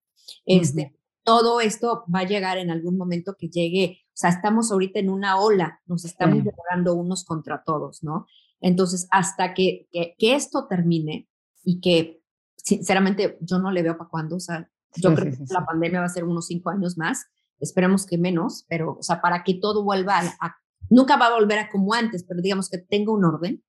[0.44, 4.98] este, Todo esto va a llegar en algún momento que llegue, o sea, estamos ahorita
[4.98, 8.26] en una ola, nos estamos llevando unos contra todos, ¿no?
[8.60, 11.28] Entonces, hasta que, que, esto termine
[11.64, 12.22] y que,
[12.56, 16.06] sinceramente, yo no le veo para cuándo, o sea, yo creo que la pandemia va
[16.06, 17.26] a ser unos cinco años más,
[17.58, 20.56] esperemos que menos, pero, o sea, para que todo vuelva a,
[20.90, 23.62] nunca va a volver a como antes, pero digamos que tenga un orden,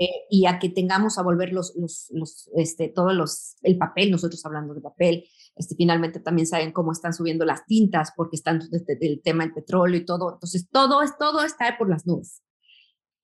[0.00, 4.10] eh, y a que tengamos a volver los, los, los, este, todos los, el papel,
[4.10, 5.26] nosotros hablando de papel,
[5.56, 9.54] este, finalmente también saben cómo están subiendo las tintas porque están desde el tema del
[9.54, 10.34] petróleo y todo.
[10.34, 12.42] Entonces, todo, es, todo está por las nubes.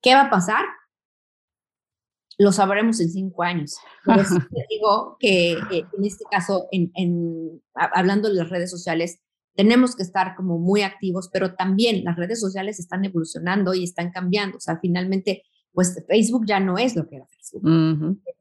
[0.00, 0.64] ¿Qué va a pasar?
[2.38, 3.76] Lo sabremos en cinco años.
[4.04, 9.20] Pero sí te digo que en este caso, en, en, hablando de las redes sociales,
[9.54, 14.10] tenemos que estar como muy activos, pero también las redes sociales están evolucionando y están
[14.12, 14.56] cambiando.
[14.56, 17.62] O sea, finalmente, pues Facebook ya no es lo que era Facebook.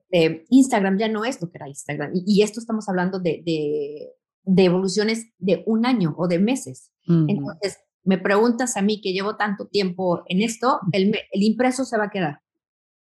[0.10, 2.12] Este, Instagram ya no es lo que era Instagram.
[2.14, 6.92] Y, esto estamos hablando de, de, evoluciones de un año o de meses.
[7.08, 11.98] Entonces, me preguntas a mí que llevo tanto tiempo en esto, el, el impreso se
[11.98, 12.42] va a quedar,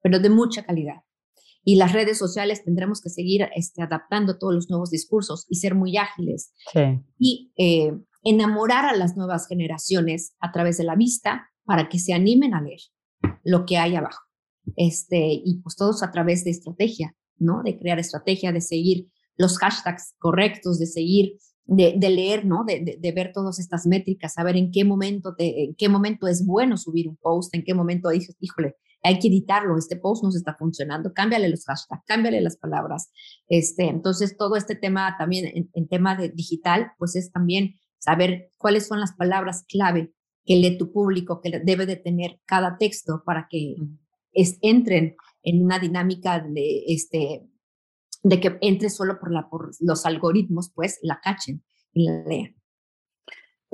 [0.02, 0.96] pero de mucha calidad.
[1.62, 5.74] Y las redes sociales tendremos que seguir este, adaptando todos los nuevos discursos y ser
[5.74, 6.52] muy ágiles.
[7.18, 7.92] Y eh,
[8.22, 12.60] enamorar a las nuevas generaciones a través de la vista para que se animen a
[12.60, 12.80] leer
[13.42, 14.23] lo que hay abajo
[14.76, 17.62] este, y pues todos a través de estrategia, ¿no?
[17.62, 22.64] De crear estrategia, de seguir los hashtags correctos, de seguir, de, leer, ¿no?
[22.64, 26.44] De, de, ver todas estas métricas, saber en qué momento te, en qué momento es
[26.44, 30.30] bueno subir un post, en qué momento dices, híjole, hay que editarlo, este post no
[30.30, 33.10] se está funcionando, cámbiale los hashtags, cámbiale las palabras.
[33.48, 38.50] Este, entonces, todo este tema también en, en tema de digital, pues es también saber
[38.58, 40.12] cuáles son las palabras clave
[40.44, 43.76] que lee tu público, que debe de tener cada texto para que
[44.34, 47.46] es, entren en una dinámica de, este,
[48.22, 51.62] de que entre solo por, la, por los algoritmos, pues la cachen
[51.92, 52.54] y la lean.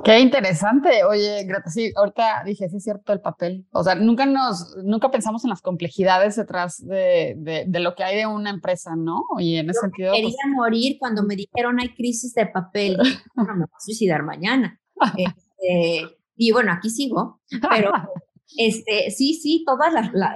[0.03, 1.03] Qué interesante.
[1.03, 3.67] Oye, Greta, sí, ahorita dije, sí es cierto el papel.
[3.71, 8.17] O sea, nunca nos, nunca pensamos en las complejidades detrás de, de, lo que hay
[8.17, 9.23] de una empresa, ¿no?
[9.37, 10.13] Y en ese sentido.
[10.13, 12.97] Quería pues morir cuando me dijeron hay crisis de papel.
[13.35, 14.79] no me voy a suicidar mañana.
[15.17, 17.91] Este, y bueno, aquí sigo, pero
[18.57, 19.87] este, sí, sí, todos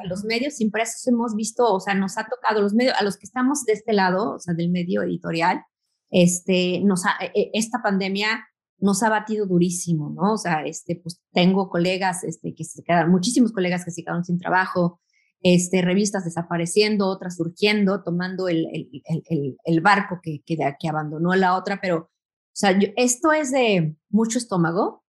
[0.06, 3.26] los medios impresos hemos visto, o sea, nos ha tocado los medios, a los que
[3.26, 5.62] estamos de este lado, o sea, del medio editorial,
[6.10, 8.46] este, nos e, e, esta pandemia
[8.80, 10.34] nos ha batido durísimo, ¿no?
[10.34, 14.24] O sea, este, pues tengo colegas, este, que se quedaron, muchísimos colegas que se quedaron
[14.24, 15.02] sin trabajo,
[15.42, 21.56] este, revistas desapareciendo, otras surgiendo, tomando el, el, el, barco que, que, que, abandonó la
[21.56, 22.10] otra, pero, o
[22.54, 25.04] sea, esto es de mucho estómago,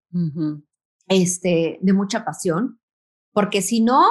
[1.08, 2.80] este, de mucha pasión,
[3.36, 4.02] porque si no,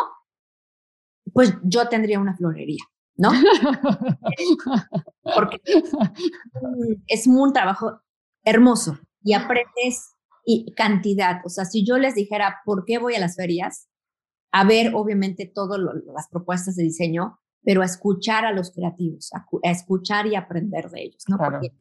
[1.34, 2.84] pues yo tendría una florería,
[3.17, 3.32] ¿no?
[5.23, 5.59] porque
[7.07, 8.01] es un trabajo
[8.43, 10.13] hermoso y aprendes
[10.45, 11.41] y cantidad.
[11.43, 13.89] O sea, si yo les dijera por qué voy a las ferias,
[14.51, 19.71] a ver obviamente todas las propuestas de diseño, pero a escuchar a los creativos, a,
[19.71, 21.39] escuchar y aprender de ellos, ¿no?
[21.39, 21.71] Porque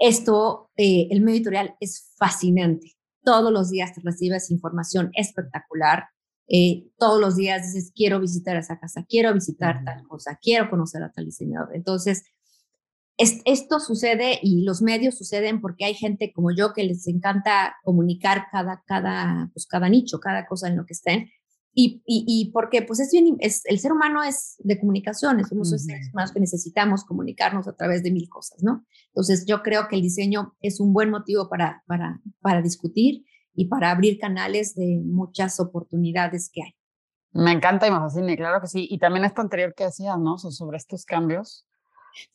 [0.00, 6.08] esto, eh, el medio editorial es fascinante todos los días te recibes información espectacular.
[6.52, 11.00] Eh, todos los días dices, quiero visitar esa casa, quiero visitar tal cosa, quiero conocer
[11.04, 11.76] a tal diseñador.
[11.76, 12.24] Entonces,
[13.16, 18.46] esto sucede y los medios suceden porque hay gente como yo que les encanta comunicar
[18.50, 21.28] cada, cada, pues cada nicho, cada cosa en lo que estén.
[21.72, 26.10] Y, y, porque pues es bien, es, el ser humano es de comunicaciones, somos seres
[26.12, 28.84] humanos que necesitamos comunicarnos a través de mil cosas, ¿no?
[29.08, 33.24] Entonces yo creo que el diseño es un buen motivo para, para, para discutir
[33.54, 36.76] y para abrir canales de muchas oportunidades que hay.
[37.32, 38.88] Me encanta y me fascina, claro que sí.
[38.90, 40.38] Y también esto anterior que decías, ¿no?
[40.38, 41.66] Sobre estos cambios,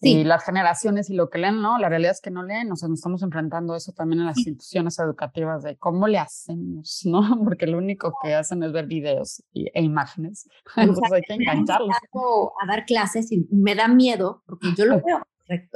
[0.02, 1.78] y las generaciones y lo que leen, ¿no?
[1.78, 4.28] La realidad es que no leen, o sea, nos estamos enfrentando a eso también en
[4.28, 7.22] las instituciones educativas de cómo le hacemos, ¿no?
[7.44, 10.48] Porque lo único que hacen es ver videos e imágenes.
[10.76, 11.96] Entonces hay que engancharlos.
[12.62, 15.22] A dar clases y me da miedo, porque yo lo veo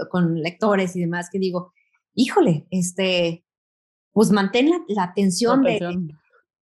[0.10, 1.74] con lectores y demás, que digo,
[2.14, 3.46] híjole, este,
[4.20, 5.80] pues mantén la, atención, De,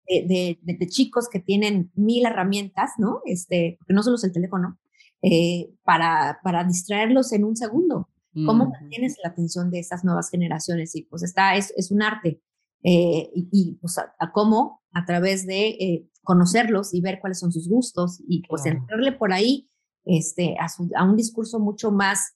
[0.07, 3.21] de, de, de, chicos que tienen mil herramientas, ¿no?
[3.25, 4.77] Este, porque no solo es el teléfono,
[5.23, 8.07] eh, para, para distraerlos en un segundo.
[8.45, 10.95] ¿Cómo mantienes la atención de esas nuevas generaciones?
[10.95, 12.39] Y pues está, es, es un arte.
[12.83, 17.67] Eh, y, pues a, cómo a través de eh, conocerlos y ver cuáles son sus
[17.67, 19.67] gustos y pues entrarle por ahí
[20.05, 20.67] este, a,
[20.99, 22.35] a, un discurso mucho más,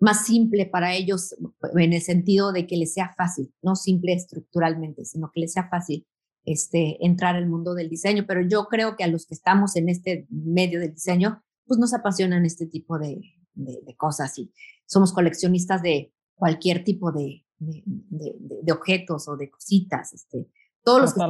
[0.00, 1.36] más simple para ellos
[1.74, 5.68] en el sentido de que les sea fácil, no simple estructuralmente, sino que les sea
[5.68, 6.06] fácil
[6.44, 8.24] este, entrar al mundo del diseño.
[8.26, 11.92] Pero yo creo que a los que estamos en este medio del diseño, pues nos
[11.92, 13.20] apasionan este tipo de,
[13.54, 14.50] de, cosas y
[14.86, 20.14] somos coleccionistas de cualquier tipo de, de objetos o de cositas.
[20.14, 20.48] Este,
[20.82, 21.20] todos los que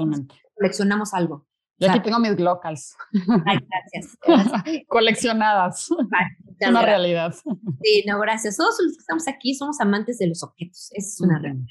[0.55, 1.47] coleccionamos algo.
[1.81, 2.95] Yo aquí tengo mis locals.
[3.47, 4.19] Ay, gracias.
[4.89, 5.89] Coleccionadas.
[5.91, 7.35] una realidad.
[7.83, 8.59] Sí, no, gracias.
[8.59, 10.91] Todos los que estamos aquí somos amantes de los objetos.
[10.93, 11.67] Es una realidad.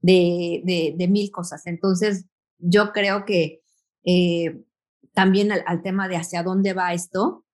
[0.00, 1.66] De, de, de, mil cosas.
[1.66, 2.24] Entonces,
[2.56, 3.60] yo creo que
[4.04, 4.64] eh,
[5.12, 7.44] también al, al, tema de hacia dónde va esto,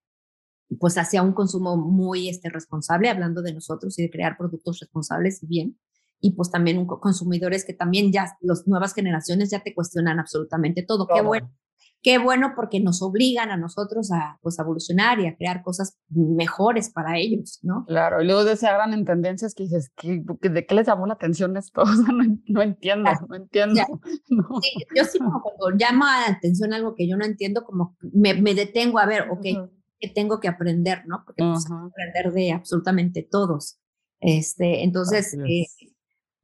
[0.78, 5.42] pues hacia un consumo muy este, responsable, hablando de nosotros y de crear productos responsables
[5.42, 5.80] y bien.
[6.20, 10.84] Y pues también un, consumidores que también ya, las nuevas generaciones ya te cuestionan absolutamente
[10.84, 11.09] todo.
[11.12, 11.50] Qué bueno.
[12.07, 16.88] Qué bueno porque nos obligan a nosotros a, pues, evolucionar y a crear cosas mejores
[16.88, 17.84] para ellos, ¿no?
[17.84, 19.90] Claro, y luego de ese en tendencias que dices,
[20.40, 21.82] ¿de qué les llamó la atención esto?
[21.82, 22.14] O sea,
[22.46, 23.80] no, entiendo, no entiendo.
[24.62, 28.34] Sí, yo sí como cuando llama la atención algo que yo no entiendo, como me,
[28.34, 31.24] me detengo a ver, ok, que tengo que aprender, ¿no?
[31.26, 33.80] Porque pues, aprender de absolutamente todos.
[34.20, 35.66] Este, entonces, eh,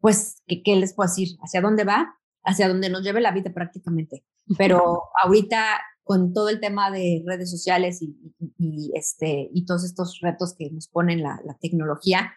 [0.01, 1.39] pues, ¿qué, ¿qué, les puedo decir?
[1.41, 2.19] ¿Hacia dónde va?
[2.45, 4.25] Hacia dónde nos lleve la vida prácticamente.
[4.59, 8.17] Pero ahorita, con todo el tema de redes sociales y,
[8.59, 12.33] y, este, y todos estos retos que nos ponen la, la tecnología,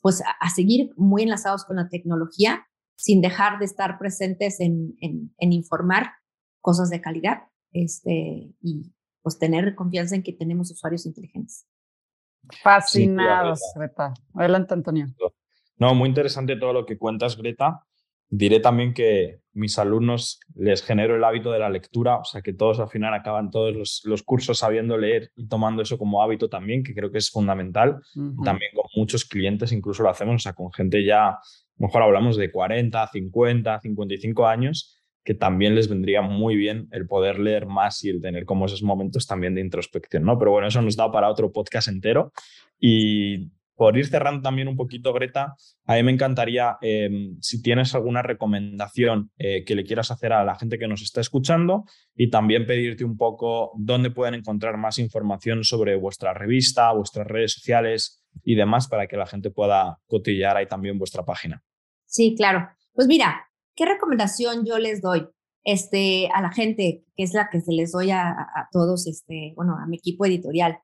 [0.00, 5.34] pues a, seguir muy enlazados con la tecnología sin dejar de estar presentes en, en,
[5.38, 6.12] en informar
[6.60, 8.92] cosas de calidad este, y,
[9.22, 11.66] pues tener confianza en que tenemos usuarios inteligentes.
[12.62, 14.14] Fascinados, Greta.
[14.34, 15.06] Adelante, Antonio.
[15.76, 17.86] No, muy interesante todo lo que cuentas, Greta.
[18.30, 22.52] Diré también que mis alumnos les genero el hábito de la lectura, o sea que
[22.52, 26.82] todos al final acaban todos los, cursos sabiendo leer y tomando eso como hábito también,
[26.82, 28.00] que creo que es fundamental.
[28.44, 31.38] También con muchos clientes incluso lo hacemos, o sea, con gente ya,
[31.76, 37.38] mejor hablamos de 40, 50, 55 años, que también les vendría muy bien el poder
[37.38, 40.38] leer más y el tener como esos momentos también de introspección, ¿no?
[40.38, 42.32] Pero bueno, eso nos da para otro podcast entero.
[42.78, 45.54] Y por ir cerrando también un poquito, Greta,
[45.86, 50.42] a mí me encantaría, em, si tienes alguna recomendación eh, que le quieras hacer a
[50.42, 51.84] la gente que nos está escuchando
[52.16, 57.52] y también pedirte un poco dónde pueden encontrar más información sobre vuestra revista, vuestras redes
[57.52, 61.62] sociales y demás para que la gente pueda cotillear ahí también vuestra página.
[62.04, 62.68] Sí, claro.
[62.94, 65.28] Pues mira, ¿qué recomendación yo les doy?
[65.62, 69.52] Este, a la gente, que es la que se les doy a, a todos, este,
[69.54, 70.80] bueno, a mi equipo editorial.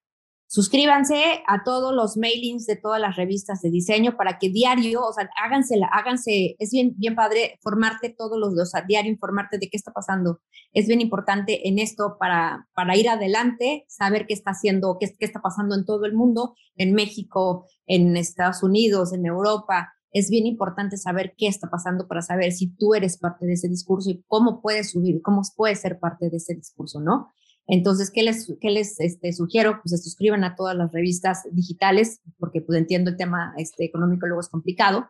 [0.54, 5.12] Suscríbanse a todos los mailings de todas las revistas de diseño para que diario, o
[5.12, 9.58] sea, háganse, háganse, es bien, bien padre formarte todos los dos, o sea, diario informarte
[9.58, 10.42] de qué está pasando.
[10.72, 15.24] Es bien importante en esto para, para ir adelante, saber qué está haciendo, qué, qué
[15.24, 19.92] está pasando en todo el mundo, en México, en Estados Unidos, en Europa.
[20.12, 23.68] Es bien importante saber qué está pasando para saber si tú eres parte de ese
[23.68, 27.32] discurso y cómo puedes subir, cómo puedes ser parte de ese discurso, ¿no?
[27.66, 29.80] Entonces, ¿qué les, qué les este, sugiero?
[29.82, 34.26] Pues se suscriban a todas las revistas digitales, porque pues entiendo el tema este, económico
[34.26, 35.08] luego es complicado.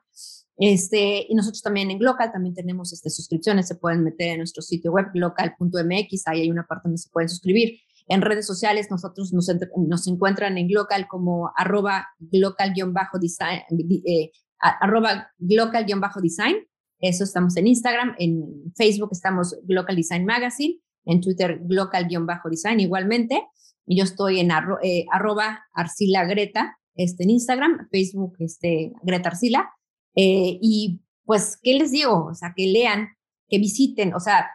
[0.57, 4.63] Este, y nosotros también en Glocal también tenemos este, suscripciones, se pueden meter en nuestro
[4.63, 7.81] sitio web glocal.mx, ahí hay una parte donde se pueden suscribir.
[8.07, 9.51] En redes sociales nosotros nos,
[9.89, 13.63] nos encuentran en Glocal como arroba glocal-design,
[14.07, 14.31] eh,
[14.61, 16.57] arroba glocal-design,
[17.01, 23.43] eso estamos en Instagram, en Facebook estamos Glocal Design Magazine en Twitter local-design igualmente.
[23.87, 24.51] Y yo estoy en
[24.83, 29.71] eh, arroba arcila greta, este, en Instagram, Facebook, este, Greta Arcila.
[30.15, 32.27] Eh, y pues, ¿qué les digo?
[32.27, 33.09] O sea, que lean,
[33.49, 34.49] que visiten, o sea,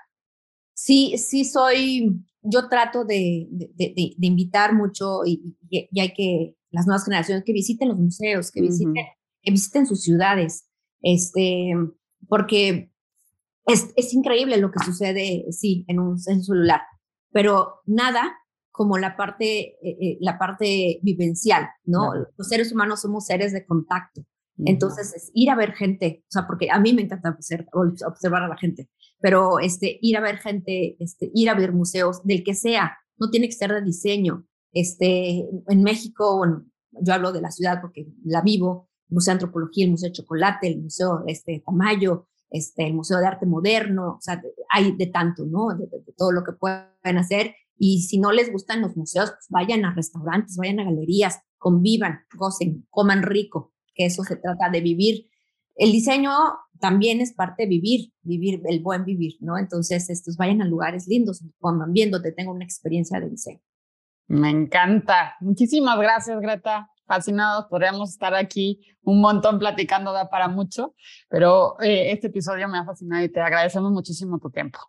[0.74, 7.06] sí, sí soy, yo trato de, de, invitar mucho y, y, hay que, las nuevas
[7.06, 8.94] generaciones, que visiten los museos, que visiten,
[9.42, 10.68] que visiten sus ciudades,
[11.02, 11.74] este,
[12.28, 12.92] porque
[13.74, 16.82] es, increíble lo que sucede, sí, en un, celular,
[17.32, 18.36] pero nada
[18.72, 22.14] como la parte, eh, eh, la parte vivencial, ¿no?
[22.38, 24.24] Los seres humanos somos seres de contacto.
[24.66, 28.48] Entonces, es ir a ver gente, o sea, porque a mí me encanta observar, a
[28.48, 28.90] la gente,
[29.20, 33.30] pero este, ir a ver gente, este, ir a ver museos, del que sea, no
[33.30, 34.46] tiene que ser de diseño.
[34.74, 39.36] Este, en México, bueno, yo hablo de la ciudad porque la vivo, el Museo de
[39.36, 44.16] Antropología, el Museo de Chocolate, el Museo este, Tamayo, este, el Museo de Arte Moderno,
[44.18, 45.70] o sea, hay de tanto, ¿no?
[45.78, 45.88] De,
[46.18, 47.56] todo lo que pueden hacer.
[47.78, 52.22] Y si no les gustan los museos, pues vayan a restaurantes, vayan a galerías, convivan,
[52.36, 55.30] gocen, coman rico, que eso se trata de vivir.
[55.76, 56.32] El diseño
[56.80, 59.58] también es parte de vivir, vivir, el buen vivir, ¿no?
[59.58, 63.62] Entonces, estos vayan a lugares lindos, coman viendo, te tengo una experiencia de diseño.
[64.28, 65.36] Me encanta.
[65.40, 70.94] Muchísimas gracias, Greta fascinados, podríamos estar aquí un montón platicando, da para mucho,
[71.28, 74.80] pero eh, este episodio me ha fascinado y te agradecemos muchísimo tu tiempo.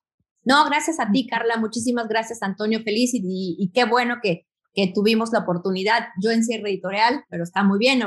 [0.45, 4.93] No, gracias a ti, Carla, muchísimas gracias, Antonio, feliz y, y, qué bueno que, que
[4.95, 8.03] tuvimos la oportunidad, yo en cierre editorial, pero está muy bien,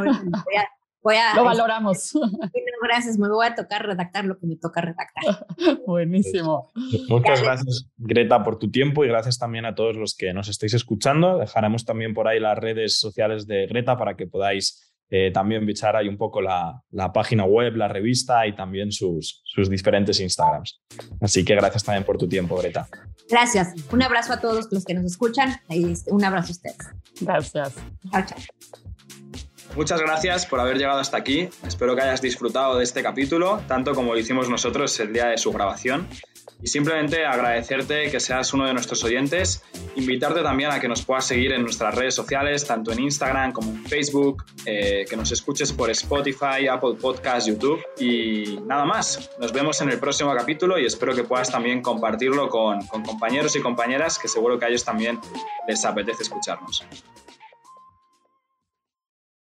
[1.03, 2.13] Voy a, Lo valoramos.
[2.81, 5.45] gracias, me voy a tocar redactar lo que me toca redactar.
[5.85, 6.71] Buenísimo.
[7.09, 10.73] Muchas gracias, Greta, por tu tiempo y gracias también a todos los que nos estáis
[10.73, 11.37] escuchando.
[11.37, 15.95] Dejaremos también por ahí las redes sociales de Greta para que podáis eh, también bichar
[15.95, 20.81] ahí un poco la, la, página web, la revista y también sus, sus diferentes Instagrams.
[21.21, 22.87] Así que gracias también por tu tiempo, Greta.
[23.29, 23.73] Gracias.
[23.91, 26.89] Un abrazo a todos los que nos escuchan y un abrazo a ustedes.
[27.21, 27.75] Gracias.
[28.11, 29.42] Chao, chao.
[29.75, 31.49] Muchas gracias por haber llegado hasta aquí.
[31.65, 35.37] Espero que hayas disfrutado de este capítulo, tanto como lo hicimos nosotros el día de
[35.39, 36.07] su grabación.
[36.61, 39.63] Y simplemente agradecerte que seas uno de nuestros oyentes,
[39.95, 43.71] invitarte también a que nos puedas seguir en nuestras redes sociales, tanto en Instagram como
[43.71, 49.31] en Facebook, eh, que nos escuches por Spotify, Apple Podcasts, YouTube y nada más.
[49.39, 53.55] Nos vemos en el próximo capítulo y espero que puedas también compartirlo con, con compañeros
[53.55, 55.19] y compañeras que seguro que a ellos también
[55.67, 56.85] les apetece escucharnos.